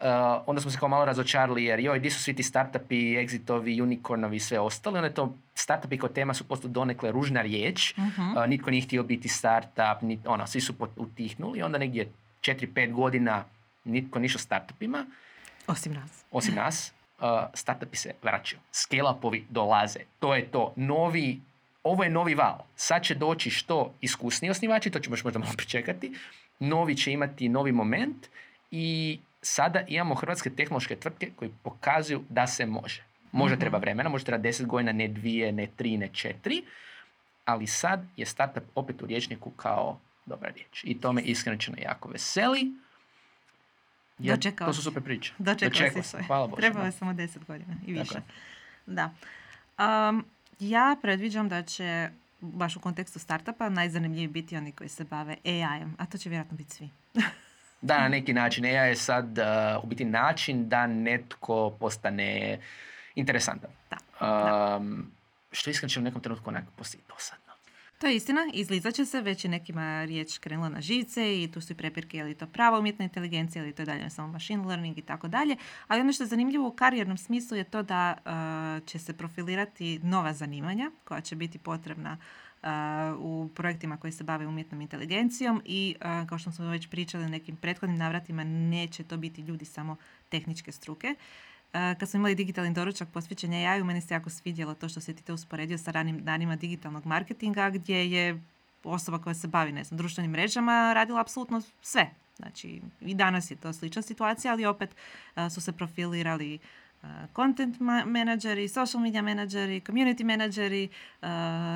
Uh, 0.00 0.06
onda 0.46 0.60
smo 0.60 0.70
se 0.70 0.78
kao 0.78 0.88
malo 0.88 1.04
razočarali 1.04 1.64
jer 1.64 1.80
joj, 1.80 1.98
di 1.98 2.10
su 2.10 2.22
svi 2.22 2.34
ti 2.34 2.42
startupi, 2.42 3.16
exitovi, 3.16 3.82
unicornovi 3.82 4.36
i 4.36 4.40
sve 4.40 4.60
ostalo. 4.60 4.96
Onda 4.96 5.06
je 5.06 5.14
to 5.14 5.36
startupi 5.58 5.98
kao 5.98 6.08
tema 6.08 6.34
su 6.34 6.48
postali 6.48 6.72
donekle 6.72 7.12
ružna 7.12 7.42
riječ. 7.42 7.94
uh 7.98 8.48
nitko 8.48 8.70
nije 8.70 8.82
htio 8.82 9.02
biti 9.02 9.28
startup, 9.28 10.02
nit, 10.02 10.20
ono, 10.26 10.46
svi 10.46 10.60
su 10.60 10.74
utihnuli. 10.96 11.62
Onda 11.62 11.78
negdje 11.78 12.12
4-5 12.40 12.92
godina 12.92 13.44
nitko 13.84 14.18
nišao 14.18 14.38
startupima. 14.38 15.06
Osim 15.66 15.94
nas. 15.94 16.24
Osim 16.30 16.54
nas. 16.64 16.92
Uh, 17.18 17.24
startupi 17.54 17.96
se 17.96 18.12
vraćaju. 18.22 18.60
Scale-upovi 18.72 19.42
dolaze. 19.48 20.00
To 20.18 20.34
je 20.34 20.50
to. 20.50 20.72
Novi, 20.76 21.40
ovo 21.82 22.04
je 22.04 22.10
novi 22.10 22.34
val. 22.34 22.58
Sad 22.76 23.02
će 23.02 23.14
doći 23.14 23.50
što 23.50 23.94
iskusniji 24.00 24.50
osnivači, 24.50 24.90
to 24.90 24.98
ćemo 24.98 25.14
još 25.14 25.24
možda 25.24 25.38
malo 25.38 25.52
pričekati. 25.62 26.12
Novi 26.58 26.96
će 26.96 27.12
imati 27.12 27.48
novi 27.48 27.72
moment 27.72 28.26
i 28.70 29.18
sada 29.42 29.84
imamo 29.88 30.14
hrvatske 30.14 30.50
tehnološke 30.50 30.96
tvrtke 30.96 31.30
koji 31.36 31.50
pokazuju 31.62 32.24
da 32.28 32.46
se 32.46 32.66
može. 32.66 33.02
Možda 33.36 33.54
mhm. 33.54 33.60
treba 33.60 33.78
vremena, 33.78 34.08
možda 34.08 34.26
treba 34.26 34.42
deset 34.42 34.66
godina, 34.66 34.92
ne 34.92 35.08
dvije, 35.08 35.52
ne 35.52 35.66
tri, 35.76 35.96
ne 35.96 36.08
četiri, 36.08 36.62
ali 37.44 37.66
sad 37.66 38.04
je 38.16 38.26
startup 38.26 38.64
opet 38.74 39.02
u 39.02 39.06
riječniku 39.06 39.50
kao 39.50 39.98
dobra 40.26 40.50
riječ. 40.50 40.84
I 40.84 41.00
to 41.00 41.12
me 41.12 41.22
iskreno 41.22 41.58
jako 41.78 42.08
veseli. 42.08 42.72
Ja, 44.18 44.36
to 44.58 44.72
su 44.72 44.82
super 44.82 45.02
priče. 45.02 45.32
Dočekao 45.38 46.02
si 46.02 46.16
Hvala 46.26 46.46
Bože. 46.46 46.60
Trebalo 46.60 46.86
je 46.86 46.92
samo 46.92 47.12
deset 47.12 47.44
godina 47.44 47.74
i 47.86 47.92
više. 47.92 48.20
Da. 48.86 49.10
Um, 49.78 50.24
ja 50.58 50.96
predviđam 51.02 51.48
da 51.48 51.62
će 51.62 52.08
baš 52.40 52.76
u 52.76 52.80
kontekstu 52.80 53.18
startupa 53.18 53.68
najzanimljiviji 53.68 54.28
biti 54.28 54.56
oni 54.56 54.72
koji 54.72 54.88
se 54.88 55.04
bave 55.04 55.36
AI-em, 55.44 55.94
a 55.98 56.06
to 56.06 56.18
će 56.18 56.28
vjerojatno 56.28 56.56
biti 56.56 56.70
svi. 56.70 56.88
Da, 57.80 58.00
na 58.00 58.08
neki 58.08 58.32
način. 58.32 58.64
AI 58.64 58.88
je 58.88 58.96
sad 58.96 59.38
uh, 59.38 59.84
u 59.84 59.86
biti 59.86 60.04
način 60.04 60.68
da 60.68 60.86
netko 60.86 61.76
postane 61.80 62.58
interesantan. 63.16 63.70
Da. 63.90 64.76
Um, 64.76 65.12
što 65.52 65.70
iskreno 65.70 65.90
će 65.90 66.00
u 66.00 66.02
nekom 66.02 66.22
trenutku 66.22 66.50
onako 66.50 66.72
postati 66.76 67.02
dosadno. 67.08 67.46
To 67.98 68.06
je 68.06 68.16
istina, 68.16 68.40
izlizat 68.52 68.94
će 68.94 69.04
se, 69.04 69.20
već 69.20 69.44
je 69.44 69.50
nekima 69.50 70.04
riječ 70.04 70.38
krenula 70.38 70.68
na 70.68 70.80
živce 70.80 71.42
i 71.42 71.50
tu 71.52 71.60
su 71.60 71.72
i 71.72 71.76
prepirke 71.76 72.18
je 72.18 72.24
li 72.24 72.34
to 72.34 72.46
prava 72.46 72.78
umjetna 72.78 73.04
inteligencija 73.04 73.64
ili 73.64 73.72
to 73.72 73.82
je 73.82 73.86
dalje 73.86 74.10
samo 74.10 74.28
machine 74.28 74.66
learning 74.66 74.98
i 74.98 75.02
tako 75.02 75.28
dalje. 75.28 75.56
Ali 75.88 76.00
ono 76.00 76.12
što 76.12 76.22
je 76.22 76.26
zanimljivo 76.26 76.68
u 76.68 76.72
karijernom 76.72 77.16
smislu 77.16 77.56
je 77.56 77.64
to 77.64 77.82
da 77.82 78.14
uh, 78.16 78.86
će 78.86 78.98
se 78.98 79.12
profilirati 79.12 80.00
nova 80.02 80.32
zanimanja 80.32 80.90
koja 81.04 81.20
će 81.20 81.36
biti 81.36 81.58
potrebna 81.58 82.18
u 83.18 83.50
projektima 83.54 83.96
koji 83.96 84.12
se 84.12 84.24
bave 84.24 84.46
umjetnom 84.46 84.80
inteligencijom 84.80 85.62
i 85.64 85.94
kao 86.28 86.38
što 86.38 86.52
smo 86.52 86.68
već 86.68 86.88
pričali 86.88 87.24
u 87.24 87.28
nekim 87.28 87.56
prethodnim 87.56 87.98
navratima 87.98 88.44
neće 88.44 89.04
to 89.04 89.16
biti 89.16 89.42
ljudi 89.42 89.64
samo 89.64 89.96
tehničke 90.28 90.72
struke 90.72 91.14
kad 91.98 92.08
smo 92.08 92.18
imali 92.18 92.34
digitalni 92.34 92.74
doručak 92.74 93.08
posvećen 93.08 93.52
AI, 93.52 93.80
u 93.80 93.84
meni 93.84 94.00
se 94.00 94.14
jako 94.14 94.30
svidjelo 94.30 94.74
to 94.74 94.88
što 94.88 95.00
se 95.00 95.14
ti 95.14 95.22
to 95.22 95.34
usporedio 95.34 95.78
sa 95.78 95.90
ranim 95.90 96.24
danima 96.24 96.56
digitalnog 96.56 97.06
marketinga 97.06 97.70
gdje 97.70 98.10
je 98.10 98.40
osoba 98.84 99.18
koja 99.18 99.34
se 99.34 99.48
bavi 99.48 99.72
ne 99.72 99.84
znam, 99.84 99.98
društvenim 99.98 100.30
mrežama 100.30 100.92
radila 100.92 101.20
apsolutno 101.20 101.62
sve. 101.82 102.10
Znači, 102.36 102.80
i 103.00 103.14
danas 103.14 103.50
je 103.50 103.56
to 103.56 103.72
slična 103.72 104.02
situacija, 104.02 104.52
ali 104.52 104.66
opet 104.66 104.90
su 105.50 105.60
se 105.60 105.72
profilirali 105.72 106.58
content 107.36 107.76
menadžeri, 108.06 108.68
social 108.68 109.02
media 109.02 109.22
menadžeri, 109.22 109.80
community 109.80 110.24
menadžeri, 110.24 110.88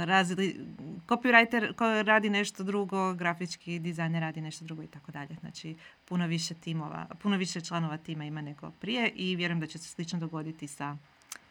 razili, 0.04 0.66
copywriter 1.06 1.74
ko 1.74 2.02
radi 2.02 2.30
nešto 2.30 2.64
drugo, 2.64 3.14
grafički 3.14 3.78
dizajner 3.78 4.20
radi 4.20 4.40
nešto 4.40 4.64
drugo 4.64 4.82
i 4.82 4.86
tako 4.86 5.12
dalje. 5.12 5.36
Znači, 5.40 5.76
puno 6.04 6.26
više 6.26 6.54
timova, 6.54 7.06
puno 7.22 7.36
više 7.36 7.60
članova 7.60 7.96
tima 7.96 8.24
ima 8.24 8.40
nego 8.40 8.70
prije 8.70 9.08
i 9.14 9.36
vjerujem 9.36 9.60
da 9.60 9.66
će 9.66 9.78
se 9.78 9.88
slično 9.88 10.18
dogoditi 10.18 10.66
sa 10.66 10.96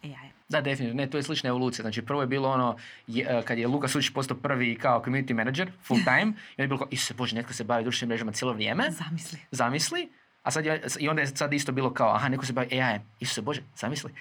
AI. 0.03 0.29
Da, 0.49 0.62
definitivno. 0.62 1.01
Ne, 1.01 1.10
to 1.10 1.17
je 1.17 1.23
slična 1.23 1.49
evolucija. 1.49 1.84
Znači, 1.84 2.01
prvo 2.01 2.21
je 2.21 2.27
bilo 2.27 2.49
ono, 2.49 2.77
je, 3.08 3.41
kad 3.45 3.58
je 3.58 3.67
Luka 3.67 3.88
Sučić 3.88 4.13
postao 4.13 4.38
prvi 4.38 4.75
kao 4.75 5.03
community 5.05 5.34
manager, 5.34 5.71
full 5.84 5.99
time, 6.10 6.34
i 6.58 6.62
on 6.62 6.63
je 6.63 6.67
bilo 6.67 6.77
kao, 6.77 6.88
isuse 6.91 7.13
bože, 7.13 7.36
netko 7.36 7.53
se 7.53 7.63
bavi 7.63 7.84
društvenim 7.84 8.10
mrežama 8.10 8.32
cijelo 8.32 8.53
vrijeme. 8.53 8.91
Zamisli. 8.91 9.39
Zamisli. 9.51 10.10
A 10.43 10.52
sad 10.52 10.65
je, 10.65 10.82
i 10.99 11.10
onda 11.10 11.21
je 11.21 11.28
sad 11.28 11.54
isto 11.54 11.71
bilo 11.71 11.93
kao, 11.93 12.15
aha, 12.15 12.30
neko 12.30 12.45
se 12.45 12.54
bavi 12.54 12.82
AI-em. 12.82 13.02
Isuse 13.19 13.41
Bože, 13.41 13.62
zamisli. 13.75 14.12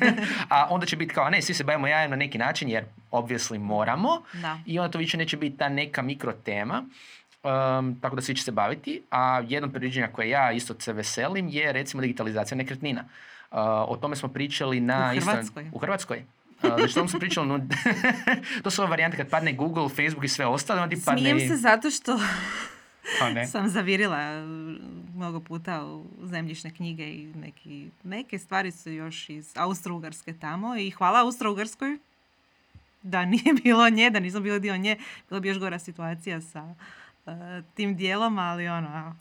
a 0.48 0.66
onda 0.70 0.86
će 0.86 0.96
biti 0.96 1.14
kao, 1.14 1.30
ne, 1.30 1.42
svi 1.42 1.54
se 1.54 1.64
bavimo 1.64 1.86
AI-em 1.86 2.10
na 2.10 2.16
neki 2.16 2.38
način, 2.38 2.68
jer 2.68 2.84
obviously 3.10 3.58
moramo. 3.58 4.22
Da. 4.32 4.58
I 4.66 4.78
onda 4.78 4.90
to 4.90 4.98
više 4.98 5.16
neće 5.16 5.36
biti 5.36 5.56
ta 5.56 5.68
neka 5.68 6.02
mikro 6.02 6.32
tema. 6.32 6.84
Um, 7.44 8.00
tako 8.00 8.16
da 8.16 8.22
svi 8.22 8.34
će 8.34 8.42
se 8.42 8.52
baviti. 8.52 9.02
A 9.10 9.42
jedno 9.48 9.68
predviđenja 9.68 10.08
koje 10.12 10.28
ja 10.28 10.52
isto 10.52 10.74
se 10.78 10.92
veselim 10.92 11.48
je 11.48 11.72
recimo 11.72 12.00
digitalizacija 12.00 12.58
nekretnina. 12.58 13.04
Uh, 13.50 13.58
o 13.88 13.98
tome 14.00 14.16
smo 14.16 14.28
pričali 14.28 14.80
na... 14.80 15.12
U 15.16 15.20
Hrvatskoj. 15.20 15.62
Isto, 15.62 15.76
u 15.76 15.78
Hrvatskoj. 15.78 16.24
Uh, 16.62 16.76
znači, 16.78 16.94
to 16.94 17.08
smo 17.08 17.20
pričali, 17.20 17.46
no, 17.46 17.60
to 18.62 18.70
su 18.70 18.82
ove 18.82 18.90
varijante 18.90 19.16
kad 19.16 19.28
padne 19.28 19.52
Google, 19.52 19.88
Facebook 19.88 20.24
i 20.24 20.28
sve 20.28 20.46
ostalo. 20.46 20.82
Onda 20.82 20.96
ti 20.96 21.02
padne... 21.04 21.20
Smijem 21.20 21.48
se 21.48 21.56
zato 21.56 21.90
što 21.90 22.18
ne. 23.34 23.46
sam 23.46 23.68
zavirila 23.68 24.46
mnogo 25.14 25.40
puta 25.40 25.84
u 25.84 26.06
zemljišne 26.22 26.70
knjige 26.70 27.04
i 27.04 27.26
neki, 27.34 27.90
neke 28.02 28.38
stvari 28.38 28.70
su 28.70 28.90
još 28.90 29.30
iz 29.30 29.54
Austro-Ugarske 29.54 30.40
tamo 30.40 30.76
i 30.76 30.90
hvala 30.90 31.24
Austro-Ugarskoj 31.24 31.98
da 33.02 33.24
nije 33.24 33.54
bilo 33.64 33.90
nje, 33.90 34.10
da 34.10 34.20
nisam 34.20 34.42
bilo 34.42 34.58
dio 34.58 34.76
nje, 34.76 34.96
bila 35.28 35.40
bi 35.40 35.48
još 35.48 35.58
gora 35.58 35.78
situacija 35.78 36.40
sa 36.40 36.74
uh, 37.26 37.32
tim 37.74 37.96
dijelom, 37.96 38.38
ali 38.38 38.68
ono, 38.68 39.16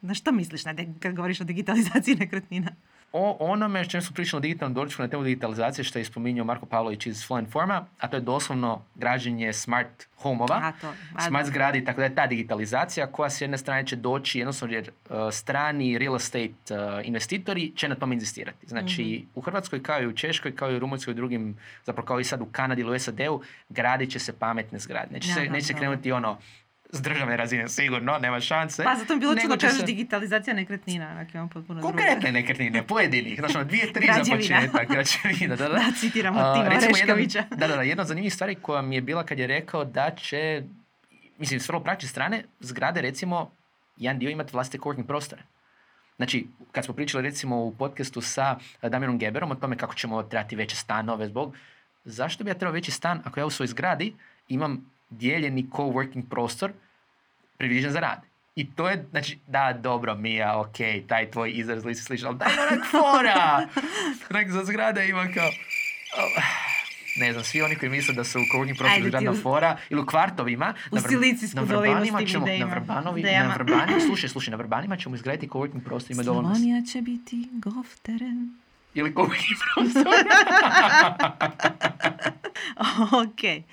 na 0.00 0.14
što 0.14 0.32
misliš 0.32 0.64
na 0.64 0.74
kad 1.00 1.14
govoriš 1.14 1.40
o 1.40 1.44
digitalizaciji 1.44 2.16
nekretnina? 2.20 2.70
O 3.12 3.36
onome 3.40 3.84
što 3.84 4.00
smo 4.00 4.14
pričali 4.14 4.38
o 4.38 4.40
digitalnom 4.40 4.74
doručku 4.74 5.02
na 5.02 5.08
temu 5.08 5.24
digitalizacije 5.24 5.84
što 5.84 5.98
je 5.98 6.04
spominjao 6.04 6.44
Marko 6.44 6.66
Pavlović 6.66 7.06
iz 7.06 7.16
Flow 7.28 7.50
Forma, 7.50 7.86
a 7.98 8.08
to 8.08 8.16
je 8.16 8.20
doslovno 8.20 8.82
građenje 8.94 9.52
smart 9.52 10.06
home-ova, 10.16 10.56
A 10.62 10.72
to, 10.80 10.92
a 11.14 11.20
smart 11.20 11.44
da. 11.44 11.50
zgradi, 11.50 11.84
tako 11.84 12.00
da 12.00 12.04
je 12.04 12.14
ta 12.14 12.26
digitalizacija 12.26 13.06
koja 13.06 13.30
s 13.30 13.40
jedne 13.40 13.58
strane 13.58 13.86
će 13.86 13.96
doći 13.96 14.38
jednostavno 14.38 14.74
jer 14.74 14.90
uh, 15.10 15.16
strani 15.32 15.98
real 15.98 16.16
estate 16.16 16.52
uh, 16.70 17.06
investitori 17.06 17.72
će 17.76 17.88
na 17.88 17.94
tom 17.94 18.12
inzistirati. 18.12 18.66
Znači 18.66 19.26
u 19.34 19.40
Hrvatskoj 19.40 19.82
kao 19.82 20.02
i 20.02 20.06
u 20.06 20.12
Češkoj, 20.12 20.56
kao 20.56 20.70
i 20.70 20.76
u 20.76 20.78
Rumunjskoj 20.78 21.12
i 21.12 21.14
drugim, 21.14 21.56
zapravo 21.84 22.06
kao 22.06 22.20
i 22.20 22.24
sad 22.24 22.40
u 22.40 22.46
Kanadi 22.52 22.80
ili 22.80 22.96
u 22.96 22.98
SAD-u, 22.98 23.42
gradit 23.68 24.10
će 24.10 24.18
se 24.18 24.32
pametne 24.32 24.78
zgrade. 24.78 25.08
Neće 25.12 25.28
se, 25.32 25.60
se 25.60 25.74
krenuti 25.74 26.12
ono 26.12 26.38
s 26.90 27.02
državne 27.02 27.36
razine 27.36 27.68
sigurno, 27.68 28.18
nema 28.18 28.40
šanse. 28.40 28.84
Pa 28.84 28.94
zato 28.94 29.12
mi 29.12 29.16
je 29.16 29.20
bilo 29.20 29.34
čudno 29.36 29.56
kažeš 29.56 29.78
se- 29.78 29.86
digitalizacija 29.86 30.54
nekretnina, 30.54 31.10
onak 31.10 31.34
imam 31.34 31.48
potpuno. 31.48 31.80
Konkretne 31.82 32.32
nekretnine, 32.32 32.86
pojedinih, 32.86 33.38
znači 33.38 33.64
dvije, 33.64 33.92
tri 33.92 34.08
za 34.14 34.36
početak, 34.36 34.88
građevina, 34.88 35.56
da, 35.56 35.68
da. 35.68 35.74
Da, 35.78 35.92
citiramo 36.00 36.40
A, 36.40 36.54
Tima. 36.54 36.74
Jedan, 36.74 37.46
da, 37.50 37.66
da, 37.68 37.76
da, 37.76 37.82
jedna 37.82 38.00
od 38.00 38.06
zanimljivih 38.06 38.34
stvari 38.34 38.54
koja 38.54 38.82
mi 38.82 38.94
je 38.94 39.00
bila 39.00 39.24
kad 39.24 39.38
je 39.38 39.46
rekao 39.46 39.84
da 39.84 40.10
će, 40.10 40.62
mislim, 41.38 41.60
s 41.60 41.68
vrlo 41.68 41.80
praktične 41.80 42.08
strane, 42.08 42.44
zgrade, 42.60 43.00
recimo, 43.00 43.50
jedan 43.96 44.18
dio 44.18 44.30
imati 44.30 44.52
vlastite 44.52 44.78
coworking 44.78 45.06
prostore. 45.06 45.42
Znači, 46.16 46.46
kad 46.72 46.84
smo 46.84 46.94
pričali 46.94 47.22
recimo 47.22 47.56
u 47.56 47.74
podcastu 47.74 48.20
sa 48.20 48.56
Damirom 48.82 49.18
Geberom 49.18 49.50
o 49.50 49.54
tome 49.54 49.76
kako 49.76 49.94
ćemo 49.94 50.22
trebati 50.22 50.56
veće 50.56 50.76
stanove 50.76 51.26
zbog, 51.26 51.56
zašto 52.04 52.44
bi 52.44 52.50
ja 52.50 52.54
trebao 52.54 52.72
veći 52.72 52.90
stan 52.90 53.20
ako 53.24 53.40
ja 53.40 53.46
u 53.46 53.50
svojoj 53.50 53.68
zgradi 53.68 54.14
imam 54.48 54.90
dijeljeni 55.10 55.66
coworking 55.66 56.28
prostor 56.28 56.72
predviđen 57.56 57.92
za 57.92 58.00
rad. 58.00 58.20
I 58.56 58.66
to 58.66 58.88
je, 58.88 59.06
znači, 59.10 59.38
da, 59.46 59.72
dobro, 59.74 60.14
Mija, 60.14 60.60
ok, 60.60 60.76
taj 61.08 61.30
tvoj 61.30 61.52
izraz 61.52 61.84
li 61.84 61.94
si 61.94 62.02
sličan, 62.02 62.28
ali 62.28 62.38
daj 62.38 62.48
onak 62.66 62.86
fora! 62.86 63.68
Onak 64.30 64.50
za 64.50 64.64
zgrade 64.64 65.08
ima 65.08 65.24
kao... 65.24 65.48
oh, 66.16 66.44
Ne 67.16 67.32
znam, 67.32 67.44
svi 67.44 67.62
oni 67.62 67.76
koji 67.76 67.90
misle 67.90 68.14
da 68.14 68.24
su 68.24 68.38
u 68.38 68.44
coworking 68.44 68.78
prostoru 68.78 69.04
zgradna 69.04 69.30
u- 69.30 69.36
fora 69.36 69.76
ili 69.90 70.00
u 70.00 70.06
kvartovima, 70.06 70.74
U 70.92 70.94
na, 70.94 71.00
Vr- 71.00 71.54
na 71.54 71.62
Vrbanima 71.62 72.24
ćemo, 72.24 72.46
na, 72.48 72.64
Vrbanovi, 72.66 73.22
na. 73.22 73.54
Vrbanima, 73.54 74.00
slušaj, 74.06 74.28
slušaj, 74.28 74.50
na 74.50 74.56
Vrbanima 74.56 74.96
ćemo 74.96 75.14
izgraditi 75.14 75.48
coworking 75.48 75.80
prostor, 75.80 76.12
ima 76.12 76.22
dovoljno. 76.22 76.48
Slavonija 76.48 76.82
će 76.82 77.02
biti 77.02 77.48
golf 77.52 77.94
teren. 77.96 78.54
Ili 78.94 79.10
coworking 79.10 79.56
prostor. 79.64 80.06
ok. 83.14 83.64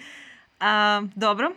A, 0.59 1.03
dobro, 1.15 1.51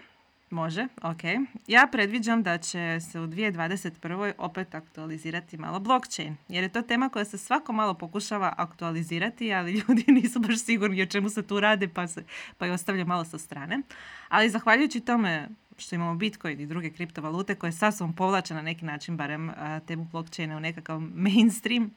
može, 0.50 0.86
ok. 1.02 1.20
Ja 1.66 1.88
predviđam 1.92 2.42
da 2.42 2.58
će 2.58 2.98
se 3.00 3.20
u 3.20 3.26
2021. 3.26 4.32
opet 4.38 4.74
aktualizirati 4.74 5.58
malo 5.58 5.80
blockchain, 5.80 6.36
jer 6.48 6.64
je 6.64 6.68
to 6.68 6.82
tema 6.82 7.08
koja 7.08 7.24
se 7.24 7.38
svako 7.38 7.72
malo 7.72 7.94
pokušava 7.94 8.54
aktualizirati, 8.56 9.52
ali 9.52 9.72
ljudi 9.88 10.04
nisu 10.08 10.40
baš 10.40 10.58
sigurni 10.64 11.02
o 11.02 11.06
čemu 11.06 11.28
se 11.28 11.42
tu 11.42 11.60
radi, 11.60 11.88
pa, 11.88 12.06
se, 12.06 12.24
pa 12.58 12.66
je 12.66 12.72
ostavlja 12.72 13.04
malo 13.04 13.24
sa 13.24 13.38
strane. 13.38 13.80
Ali 14.28 14.50
zahvaljujući 14.50 15.00
tome 15.00 15.48
što 15.78 15.94
imamo 15.94 16.14
Bitcoin 16.14 16.60
i 16.60 16.66
druge 16.66 16.90
kriptovalute 16.90 17.54
koje 17.54 17.72
sa 17.72 17.92
sobom 17.92 18.14
povlače 18.14 18.54
na 18.54 18.62
neki 18.62 18.84
način 18.84 19.16
barem 19.16 19.52
temu 19.86 20.04
blockchaina 20.04 20.56
u 20.56 20.60
nekakav 20.60 21.00
mainstream, 21.00 21.90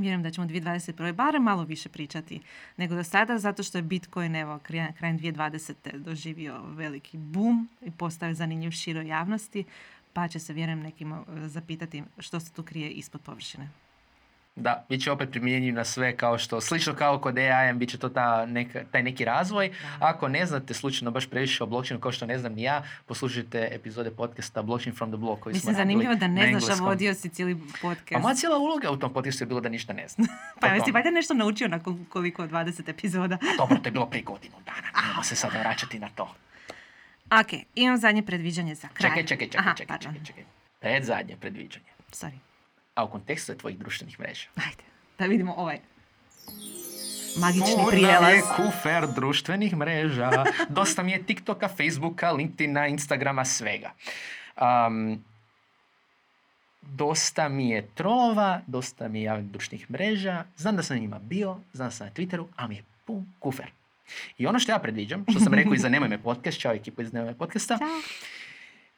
Vjerujem 0.00 0.22
da 0.22 0.30
ćemo 0.30 0.46
2021. 0.46 1.12
barem 1.12 1.42
malo 1.42 1.64
više 1.64 1.88
pričati 1.88 2.40
nego 2.76 2.94
do 2.94 3.04
sada, 3.04 3.38
zato 3.38 3.62
što 3.62 3.78
je 3.78 3.82
Bitcoin 3.82 4.36
evo, 4.36 4.58
kraj- 4.58 4.92
krajem 4.92 5.18
2020. 5.18 5.98
doživio 5.98 6.62
veliki 6.62 7.18
boom 7.18 7.68
i 7.82 7.90
postao 7.90 8.34
zanimljiv 8.34 8.70
široj 8.70 9.06
javnosti, 9.06 9.64
pa 10.12 10.28
će 10.28 10.38
se, 10.38 10.52
vjerujem, 10.52 10.80
nekim 10.80 11.12
e, 11.12 11.16
zapitati 11.48 12.02
što 12.18 12.40
se 12.40 12.52
tu 12.52 12.62
krije 12.62 12.90
ispod 12.90 13.20
površine. 13.20 13.68
Da, 14.60 14.84
bit 14.88 15.02
će 15.02 15.12
opet 15.12 15.30
primjenjiv 15.30 15.74
na 15.74 15.84
sve 15.84 16.16
kao 16.16 16.38
što, 16.38 16.60
slično 16.60 16.94
kao 16.94 17.18
kod 17.18 17.38
AI, 17.38 17.72
bit 17.72 17.90
će 17.90 17.98
to 17.98 18.08
ta 18.08 18.46
neka, 18.46 18.80
taj 18.90 19.02
neki 19.02 19.24
razvoj. 19.24 19.72
Ako 19.98 20.28
ne 20.28 20.46
znate 20.46 20.74
slučajno 20.74 21.10
baš 21.10 21.26
previše 21.26 21.62
o 21.62 21.66
blockchainu 21.66 22.00
kao 22.00 22.12
što 22.12 22.26
ne 22.26 22.38
znam 22.38 22.52
ni 22.52 22.62
ja, 22.62 22.82
poslušajte 23.06 23.68
epizode 23.72 24.10
podcasta 24.10 24.62
Blockchain 24.62 24.96
from 24.96 25.10
the 25.10 25.16
Block 25.16 25.42
koji 25.42 25.52
Mislim, 25.52 25.74
zanimljivo 25.74 26.14
da 26.14 26.28
na 26.28 26.34
ne 26.34 26.60
znaš, 26.60 26.78
a 26.80 26.82
vodio 26.82 27.14
si 27.14 27.28
cijeli 27.28 27.60
podcast. 27.82 28.12
Pa 28.12 28.18
moja 28.18 28.34
cijela 28.34 28.58
uloga 28.58 28.90
u 28.90 28.96
tom 28.96 29.12
podcastu 29.12 29.42
je 29.44 29.46
bilo 29.46 29.60
da 29.60 29.68
ništa 29.68 29.92
ne 29.92 30.08
znam. 30.08 30.26
pa 30.60 30.66
jesi 30.66 30.80
tome. 30.80 30.92
valjda 30.92 31.10
nešto 31.10 31.34
naučio 31.34 31.68
nakon 31.68 32.04
koliko 32.08 32.42
20 32.42 32.88
epizoda? 32.88 33.38
Dobro, 33.58 33.76
to 33.76 33.88
je 33.88 33.92
bilo 33.92 34.06
prije 34.06 34.22
godinu 34.22 34.54
dana, 34.66 35.02
nemamo 35.02 35.22
se 35.22 35.36
sada 35.36 35.58
vraćati 35.60 35.98
na 35.98 36.08
to. 36.08 36.34
ok, 37.40 37.60
imam 37.74 37.96
zadnje 37.96 38.22
predviđanje 38.22 38.74
za 38.74 38.88
kraj. 38.88 39.10
Čekaj, 39.10 39.26
čekaj, 39.26 39.46
čekaj, 39.46 39.60
Aha, 39.60 39.74
čekaj, 39.76 39.86
pardon. 39.86 40.12
čekaj, 40.12 40.26
čekaj. 40.26 40.44
Pred 40.80 41.04
zadnje 41.04 41.36
predviđanje. 41.36 41.90
Sorry. 42.12 42.49
A 43.00 43.04
u 43.04 43.10
kontekstu 43.10 43.52
je 43.52 43.58
tvojih 43.58 43.78
društvenih 43.78 44.20
mreža. 44.20 44.48
Ajde, 44.56 44.84
da 45.18 45.26
vidimo 45.26 45.54
ovaj 45.56 45.78
magični 47.36 47.82
Moj 47.82 47.90
prijelaz. 47.90 48.34
je 48.34 48.42
kufer 48.56 49.06
društvenih 49.14 49.76
mreža. 49.76 50.30
Dosta 50.68 51.02
mi 51.02 51.12
je 51.12 51.22
TikToka, 51.22 51.68
Facebooka, 51.68 52.32
LinkedIna, 52.32 52.86
Instagrama, 52.86 53.44
svega. 53.44 53.90
Um, 54.60 55.24
dosta 56.82 57.48
mi 57.48 57.70
je 57.70 57.86
trolova, 57.94 58.60
dosta 58.66 59.08
mi 59.08 59.18
je 59.18 59.24
javnih 59.24 59.50
društvenih 59.50 59.90
mreža. 59.90 60.44
Znam 60.56 60.76
da 60.76 60.82
sam 60.82 60.98
njima 60.98 61.18
bio, 61.18 61.56
znam 61.72 61.88
da 61.88 61.90
sam 61.90 62.06
na 62.06 62.12
Twitteru, 62.12 62.46
ali 62.56 62.68
mi 62.68 62.74
je 62.76 62.84
pun 63.04 63.26
kufer. 63.38 63.70
I 64.38 64.46
ono 64.46 64.58
što 64.58 64.72
ja 64.72 64.78
predviđam, 64.78 65.24
što 65.30 65.40
sam 65.40 65.54
rekao 65.54 65.74
i 65.74 65.78
za 65.78 65.88
Nemoj 65.94 66.08
me 66.08 66.22
podcast, 66.22 66.60
čao 66.60 66.72
ekipa 66.72 67.02
iz 67.02 67.12
Nemoj 67.12 67.30
me 67.30 67.38
podcasta. 67.38 67.78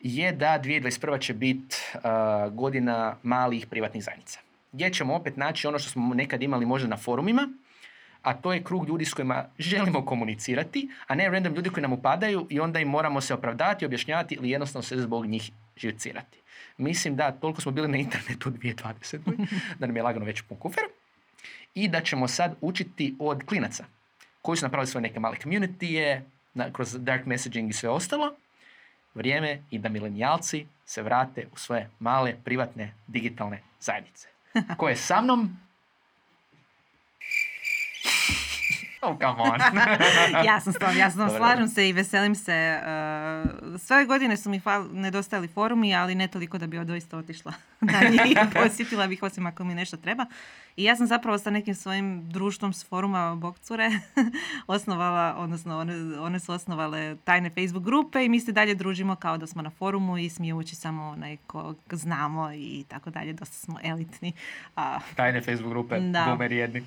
Je 0.03 0.33
da 0.33 0.61
2021. 0.65 1.21
će 1.21 1.35
biti 1.35 1.77
godina 2.53 3.17
malih 3.23 3.67
privatnih 3.67 4.05
zajednica. 4.05 4.41
Gdje 4.73 4.93
ćemo 4.93 5.15
opet 5.15 5.37
naći 5.37 5.67
ono 5.67 5.79
što 5.79 5.91
smo 5.91 6.15
nekad 6.15 6.43
imali 6.43 6.67
možda 6.67 6.89
na 6.89 6.97
forumima, 6.97 7.49
a 8.23 8.35
to 8.35 8.53
je 8.53 8.65
krug 8.65 8.89
ljudi 8.89 9.05
s 9.05 9.15
kojima 9.15 9.45
želimo 9.59 10.05
komunicirati, 10.07 10.89
a 11.07 11.15
ne 11.15 11.31
random 11.31 11.55
ljudi 11.55 11.71
koji 11.71 11.83
nam 11.83 11.93
upadaju 11.93 12.47
i 12.51 12.61
onda 12.61 12.81
im 12.81 12.89
moramo 12.89 13.21
se 13.21 13.35
opravdavati, 13.35 13.87
objašnjavati 13.87 14.35
ili 14.35 14.51
jednostavno 14.51 14.83
se 14.83 14.97
zbog 14.97 15.27
njih 15.27 15.51
živcirati. 15.77 16.39
Mislim 16.79 17.17
da 17.17 17.33
toliko 17.33 17.61
smo 17.61 17.73
bili 17.73 17.89
na 17.89 17.97
internetu 17.97 18.49
u 18.49 18.53
2020. 18.53 19.19
da 19.79 19.87
nam 19.87 19.97
je 19.97 20.03
lagano 20.03 20.27
već 20.27 20.43
pun 20.43 20.59
kufer 20.59 20.85
i 21.75 21.89
da 21.89 22.01
ćemo 22.01 22.29
sad 22.29 22.57
učiti 22.61 23.17
od 23.19 23.43
klinaca 23.47 23.85
koji 24.43 24.57
su 24.57 24.65
napravili 24.65 24.87
svoje 24.87 25.03
neke 25.03 25.21
male 25.21 25.37
community 25.45 26.21
kroz 26.73 26.97
dark 26.99 27.27
messaging 27.27 27.71
i 27.71 27.73
sve 27.73 27.89
ostalo. 27.89 28.35
Vrijeme 29.15 29.63
i 29.71 29.79
da 29.79 29.89
milenijalci 29.89 30.67
se 30.87 31.03
vrate 31.03 31.47
u 31.53 31.57
svoje 31.57 31.91
male, 31.99 32.35
privatne, 32.45 32.95
digitalne 33.07 33.63
zajednice. 33.81 34.29
Ko 34.79 34.89
je 34.89 34.97
sa 34.97 35.21
mnom? 35.21 35.57
Oh, 39.05 39.19
come 39.19 39.43
on. 39.43 39.61
jasno 40.45 40.73
stvar, 40.73 40.97
ja 40.97 41.11
sam 41.11 41.31
Slažem 41.31 41.69
se 41.69 41.89
i 41.89 41.93
veselim 41.93 42.35
se. 42.35 42.81
Uh, 42.83 43.81
Sve 43.81 44.05
godine 44.05 44.37
su 44.37 44.51
mi 44.51 44.61
nedostali 44.61 45.01
nedostajali 45.01 45.49
forumi, 45.49 45.95
ali 45.95 46.15
ne 46.15 46.29
toliko 46.29 46.59
da 46.59 46.67
bi 46.67 46.85
doista 46.85 47.17
otišla 47.17 47.53
na 47.81 48.01
njih. 48.09 48.39
Posjetila 48.55 49.07
bih 49.07 49.23
osim 49.23 49.47
ako 49.47 49.65
mi 49.65 49.75
nešto 49.75 49.97
treba. 49.97 50.27
I 50.77 50.85
ja 50.85 50.97
sam 50.97 51.07
zapravo 51.07 51.39
sa 51.39 51.51
nekim 51.51 51.75
svojim 51.75 52.29
društvom 52.29 52.73
s 52.73 52.89
foruma 52.89 53.35
Bokcure 53.35 53.91
osnovala, 54.67 55.35
odnosno 55.39 55.79
one, 55.79 55.95
one 56.21 56.41
su 56.41 56.53
osnovale 56.53 57.17
tajne 57.25 57.51
Facebook 57.51 57.85
grupe 57.85 58.25
i 58.25 58.29
mi 58.29 58.41
se 58.41 58.53
dalje 58.53 58.75
družimo 58.75 59.17
kao 59.17 59.39
da 59.39 59.47
smo 59.47 59.63
na 59.63 59.71
forumu 59.71 60.19
i 60.19 60.31
smije 60.31 60.55
ući 60.55 60.77
samo 60.77 61.03
onaj 61.09 61.37
kog 61.47 61.77
znamo 61.93 62.53
i 62.53 62.85
tako 62.89 63.11
dalje. 63.11 63.33
Dosta 63.33 63.55
smo 63.55 63.79
elitni. 63.83 64.33
A, 64.77 64.99
Tajne 65.17 65.41
Facebook 65.41 65.71
grupe, 65.73 66.01
Da. 66.01 66.25
boomer 66.27 66.53
jedni. 66.53 66.83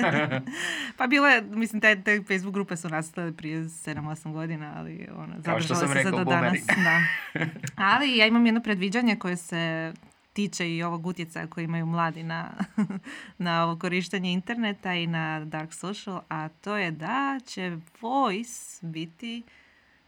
Pa 0.98 1.06
bilo 1.06 1.28
je, 1.28 1.42
mislim, 1.42 1.80
te, 1.80 2.02
te 2.02 2.22
Facebook 2.28 2.54
grupe 2.54 2.76
su 2.76 2.88
nastale 2.88 3.32
prije 3.32 3.60
7-8 3.62 4.32
godina, 4.32 4.72
ali 4.76 5.08
ono, 5.16 5.34
zadržale 5.38 5.88
se 5.88 5.94
rekao, 5.94 6.18
do 6.18 6.24
boomeri. 6.24 6.62
danas. 6.66 6.84
Da. 6.84 7.00
Ali 7.92 8.16
ja 8.16 8.26
imam 8.26 8.46
jedno 8.46 8.62
predviđanje 8.62 9.16
koje 9.16 9.36
se 9.36 9.92
tiče 10.40 10.76
i 10.76 10.82
ovog 10.82 11.06
utjecaja 11.06 11.46
koji 11.46 11.64
imaju 11.64 11.86
mladi 11.86 12.22
na, 12.22 12.50
na 13.38 13.64
ovo 13.64 13.78
korištenje 13.78 14.32
interneta 14.32 14.94
i 14.94 15.06
na 15.06 15.44
dark 15.44 15.74
social, 15.74 16.20
a 16.28 16.48
to 16.48 16.76
je 16.76 16.90
da 16.90 17.40
će 17.46 17.76
voice 18.00 18.86
biti 18.86 19.42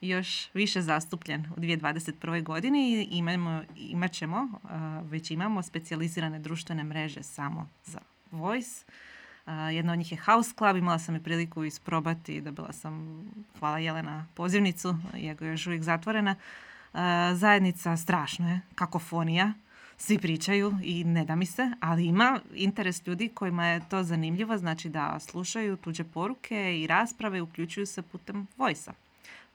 još 0.01 0.55
više 0.55 0.83
zastupljen 0.83 1.47
u 1.57 1.61
2021. 1.61 2.43
godini 2.43 2.93
i 2.93 3.19
imamo, 3.19 3.63
imat 3.77 4.13
ćemo, 4.13 4.49
već 5.03 5.31
imamo 5.31 5.63
specijalizirane 5.63 6.39
društvene 6.39 6.85
mreže 6.85 7.23
samo 7.23 7.69
za 7.85 8.01
voice. 8.31 8.85
Jedna 9.73 9.93
od 9.93 9.99
njih 9.99 10.13
je 10.13 10.19
House 10.19 10.55
Club, 10.59 10.77
imala 10.77 10.99
sam 10.99 11.17
i 11.17 11.23
priliku 11.23 11.65
isprobati, 11.65 12.41
dobila 12.41 12.73
sam, 12.73 13.25
hvala 13.59 13.79
Jelena, 13.79 14.27
pozivnicu, 14.35 14.97
iako 15.17 15.45
je 15.45 15.51
još 15.51 15.67
uvijek 15.67 15.83
zatvorena. 15.83 16.37
Zajednica 17.35 17.97
strašno 17.97 18.49
je, 18.49 18.61
kakofonija, 18.75 19.53
svi 19.97 20.19
pričaju 20.19 20.75
i 20.83 21.05
ne 21.05 21.25
da 21.25 21.37
mi 21.37 21.47
se, 21.47 21.71
ali 21.81 22.07
ima 22.07 22.41
interes 22.55 23.07
ljudi 23.07 23.29
kojima 23.29 23.67
je 23.67 23.81
to 23.89 24.03
zanimljivo, 24.03 24.59
znači 24.59 24.89
da 24.89 25.19
slušaju 25.21 25.77
tuđe 25.77 26.05
poruke 26.05 26.81
i 26.81 26.87
rasprave 26.87 27.39
i 27.39 27.41
uključuju 27.41 27.87
se 27.87 28.03
putem 28.03 28.47
voice 28.57 28.91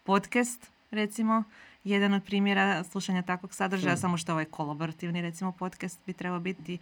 Podcast, 0.03 0.71
recimo, 0.91 1.43
jedan 1.83 2.13
od 2.13 2.23
primjera 2.23 2.83
slušanja 2.83 3.21
takvog 3.21 3.53
sadržaja, 3.53 3.93
Hmm. 3.93 4.01
samo 4.01 4.17
što 4.17 4.31
ovaj 4.31 4.45
kolaborativni, 4.45 5.21
recimo, 5.21 5.51
podcast 5.51 5.99
bi 6.05 6.13
trebao 6.13 6.39
biti 6.39 6.77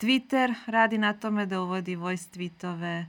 Twitter 0.00 0.54
radi 0.66 0.98
na 0.98 1.12
tome 1.12 1.46
da 1.46 1.62
uvodi 1.62 1.96
voice 1.96 2.28
tweetove, 2.34 3.04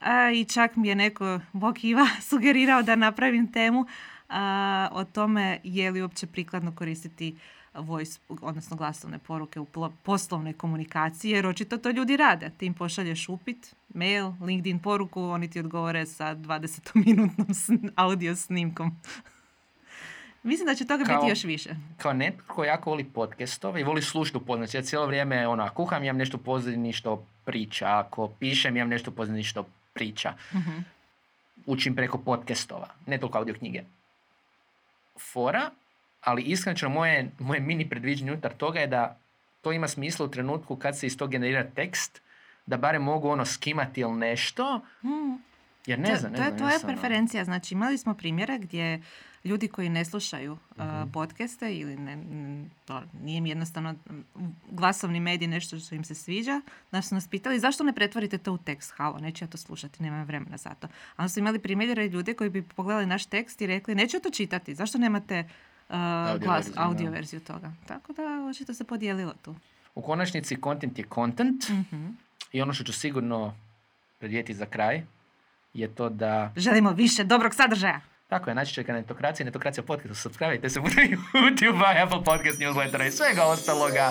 a, 0.00 0.30
i 0.30 0.44
čak 0.44 0.76
mi 0.76 0.88
je 0.88 0.94
neko, 0.94 1.40
Bog 1.52 1.84
Iva, 1.84 2.06
sugerirao 2.30 2.82
da 2.82 2.96
napravim 2.96 3.52
temu 3.52 3.86
a, 4.28 4.88
o 4.92 5.04
tome 5.04 5.60
je 5.64 5.90
li 5.90 6.02
uopće 6.02 6.26
prikladno 6.26 6.72
koristiti 6.76 7.36
voice, 7.76 8.20
odnosno 8.30 8.76
glasovne 8.76 9.18
poruke 9.18 9.60
u 9.60 9.66
poslovnoj 10.02 10.52
komunikaciji, 10.52 11.30
jer 11.30 11.46
očito 11.46 11.76
to 11.78 11.90
ljudi 11.90 12.16
rade. 12.16 12.50
Ti 12.50 12.66
im 12.66 12.74
pošalješ 12.74 13.28
upit, 13.28 13.74
mail, 13.88 14.32
LinkedIn 14.40 14.78
poruku, 14.78 15.22
oni 15.22 15.50
ti 15.50 15.60
odgovore 15.60 16.06
sa 16.06 16.34
20-minutnom 16.34 17.46
sn- 17.48 17.90
audio 17.96 18.36
snimkom. 18.36 18.96
Mislim 20.42 20.66
da 20.66 20.74
će 20.74 20.86
toga 20.86 21.04
Kao- 21.04 21.16
biti 21.16 21.30
još 21.30 21.44
više. 21.44 21.70
Kao 21.96 22.12
netko 22.12 22.54
ko 22.54 22.64
jako 22.64 22.90
voli 22.90 23.04
podcastove 23.04 23.80
i 23.80 23.84
voli 23.84 24.02
slušati 24.02 24.36
u 24.36 24.40
podcastu. 24.40 24.70
Znači, 24.70 24.76
Ja 24.76 24.82
cijelo 24.82 25.06
vrijeme 25.06 25.36
ako 25.44 25.74
kuham, 25.74 26.04
imam 26.04 26.16
nešto 26.16 26.38
pozadini 26.38 26.92
što 26.92 27.26
priča. 27.44 27.98
Ako 27.98 28.28
pišem, 28.30 28.76
imam 28.76 28.88
nešto 28.88 29.10
pozadini 29.10 29.44
što 29.44 29.64
priča. 29.92 30.34
Mhm. 30.54 30.78
Učim 31.66 31.94
preko 31.96 32.18
podcastova, 32.18 32.88
ne 33.06 33.18
toliko 33.18 33.38
audio 33.38 33.54
knjige. 33.54 33.82
Fora, 35.22 35.70
ali 36.24 36.42
iskreno 36.42 36.88
moje, 36.90 37.30
moje 37.38 37.60
mini 37.60 37.88
predviđenje 37.88 38.32
unutar 38.32 38.52
toga 38.52 38.80
je 38.80 38.86
da 38.86 39.18
to 39.60 39.72
ima 39.72 39.88
smisla 39.88 40.26
u 40.26 40.30
trenutku 40.30 40.76
kad 40.76 40.98
se 40.98 41.06
iz 41.06 41.16
tog 41.16 41.30
generira 41.30 41.64
tekst, 41.66 42.22
da 42.66 42.76
barem 42.76 43.02
mogu 43.02 43.28
ono 43.28 43.44
skimati 43.44 44.00
ili 44.00 44.12
nešto, 44.12 44.80
Mm. 45.02 45.34
jer 45.86 45.98
ne 45.98 46.08
to, 46.08 46.16
znam, 46.16 46.32
ne 46.32 46.38
to 46.38 46.44
je 46.44 46.50
tvoja 46.50 46.62
jednostavno- 46.64 46.94
preferencija. 46.94 47.44
Znači, 47.44 47.74
imali 47.74 47.98
smo 47.98 48.14
primjere 48.14 48.58
gdje 48.58 49.02
ljudi 49.44 49.68
koji 49.68 49.88
ne 49.88 50.04
slušaju 50.04 50.52
uh, 50.52 50.84
Mhm. 50.84 51.10
podcaste 51.10 51.74
ili 51.74 51.96
ne, 51.96 52.18
to 52.84 53.02
nije 53.14 53.40
mi 53.40 53.48
jednostavno 53.48 53.94
glasovni 54.66 55.20
medij 55.20 55.48
nešto 55.48 55.78
što 55.78 55.94
im 55.94 56.04
se 56.04 56.14
sviđa, 56.14 56.60
da 56.92 57.02
su 57.02 57.14
nas 57.14 57.28
pitali 57.28 57.58
zašto 57.58 57.84
ne 57.84 57.92
pretvorite 57.92 58.38
to 58.38 58.52
u 58.52 58.58
tekst? 58.58 58.94
Halo, 58.96 59.18
neću 59.18 59.44
ja 59.44 59.48
to 59.48 59.58
slušati, 59.58 60.02
nemam 60.02 60.24
vremena 60.24 60.56
za 60.56 60.70
to. 60.70 60.86
A 60.86 60.90
onda 61.18 61.28
su 61.28 61.40
imali 61.40 61.58
primjere 61.58 62.08
ljude 62.08 62.34
koji 62.34 62.50
bi 62.50 62.62
pogledali 62.64 63.06
naš 63.06 63.26
tekst 63.26 63.60
i 63.60 63.66
rekli 63.66 63.94
neću 63.94 64.20
to 64.20 64.30
čitati, 64.30 64.74
zašto 64.74 64.98
nemate 64.98 65.48
Audio 65.94 66.38
glas, 66.38 66.56
verziju, 66.56 66.74
audio 66.78 67.04
da. 67.04 67.10
verziju 67.10 67.40
toga? 67.40 67.72
Tako 67.86 68.12
da 68.12 68.22
očito 68.50 68.74
se 68.74 68.84
podijelilo 68.84 69.34
tu. 69.42 69.54
U 69.94 70.02
konačnici, 70.02 70.56
content 70.64 70.98
je 70.98 71.04
content 71.14 71.68
Mhm. 71.68 72.06
i 72.52 72.62
ono 72.62 72.72
što 72.72 72.84
ću 72.84 72.92
sigurno 72.92 73.54
predvijeti 74.18 74.54
za 74.54 74.66
kraj 74.66 75.02
je 75.74 75.94
to 75.94 76.08
da 76.08 76.52
Želimo 76.56 76.90
više 76.92 77.24
dobrog 77.24 77.54
sadržaja. 77.54 78.00
Tako 78.28 78.50
je, 78.50 78.54
naći 78.54 78.74
ćete 78.74 78.92
Netokracija, 78.92 79.44
Netokracija 79.46 79.84
podcastu, 79.84 80.14
subscribe 80.14 80.70
se 80.70 80.80
putem 80.80 81.08
YouTube, 81.34 82.02
Apple 82.04 82.24
podcast 82.24 82.58
newslettera 82.58 83.06
i 83.06 83.10
svega 83.10 83.44
ostaloga, 83.44 84.10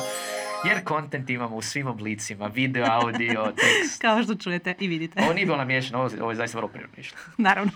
jer 0.65 0.81
content 0.87 1.29
imamo 1.29 1.55
u 1.55 1.61
svim 1.61 1.87
oblicima, 1.87 2.47
video, 2.47 2.85
audio, 2.89 3.43
tekst. 3.55 4.01
Kao 4.01 4.23
što 4.23 4.35
čujete 4.35 4.75
i 4.79 4.87
vidite. 4.87 5.23
Ovo 5.23 5.33
nije 5.33 5.45
bilo 5.45 5.57
namiješano, 5.57 5.99
ovo, 5.99 6.09
ovo 6.21 6.31
je 6.31 6.35
zaista 6.35 6.57
vrlo 6.57 6.69
prirodno. 6.69 6.95
Naravno. 7.37 7.71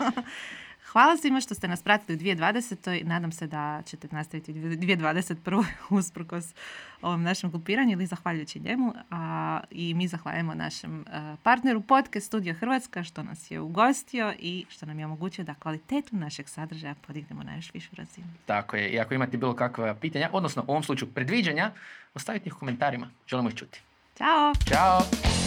Hvala 0.91 1.17
svima 1.17 1.41
što 1.41 1.55
ste 1.55 1.67
nas 1.67 1.81
pratili 1.81 2.15
u 2.15 2.19
2020. 2.19 3.03
Nadam 3.03 3.31
se 3.31 3.47
da 3.47 3.81
ćete 3.85 4.07
nastaviti 4.11 4.51
u 4.51 4.55
2021. 4.55 5.65
usprkos 5.89 6.53
ovom 7.01 7.23
našem 7.23 7.49
grupiranju 7.49 7.91
ili 7.91 8.05
zahvaljujući 8.05 8.59
njemu. 8.59 8.93
A, 9.11 9.59
I 9.71 9.93
mi 9.93 10.07
zahvaljujemo 10.07 10.53
našem 10.53 11.05
a, 11.07 11.35
partneru 11.43 11.81
Podcast 11.81 12.27
Studio 12.27 12.53
Hrvatska 12.53 13.03
što 13.03 13.23
nas 13.23 13.51
je 13.51 13.59
ugostio 13.59 14.33
i 14.39 14.65
što 14.69 14.85
nam 14.85 14.99
je 14.99 15.05
omogućio 15.05 15.43
da 15.43 15.53
kvalitetu 15.53 16.15
našeg 16.15 16.49
sadržaja 16.49 16.95
podignemo 17.07 17.43
na 17.43 17.55
još 17.55 17.73
višu 17.73 17.95
razinu. 17.95 18.27
Tako 18.45 18.75
je, 18.75 18.89
i 18.89 18.99
ako 18.99 19.13
imate 19.13 19.37
bilo 19.37 19.55
kakva 19.55 19.95
pitanja, 19.95 20.29
odnosno 20.33 20.63
u 20.67 20.71
ovom 20.71 20.83
slučaju 20.83 21.11
predviđanja, 21.11 21.71
ostavite 22.13 22.47
ih 22.47 22.55
u 22.55 22.59
komentarima, 22.59 23.09
želimo 23.27 23.49
ih 23.49 23.55
čuti. 23.55 23.81
Ćao! 24.17 24.53
Ćao! 24.69 25.46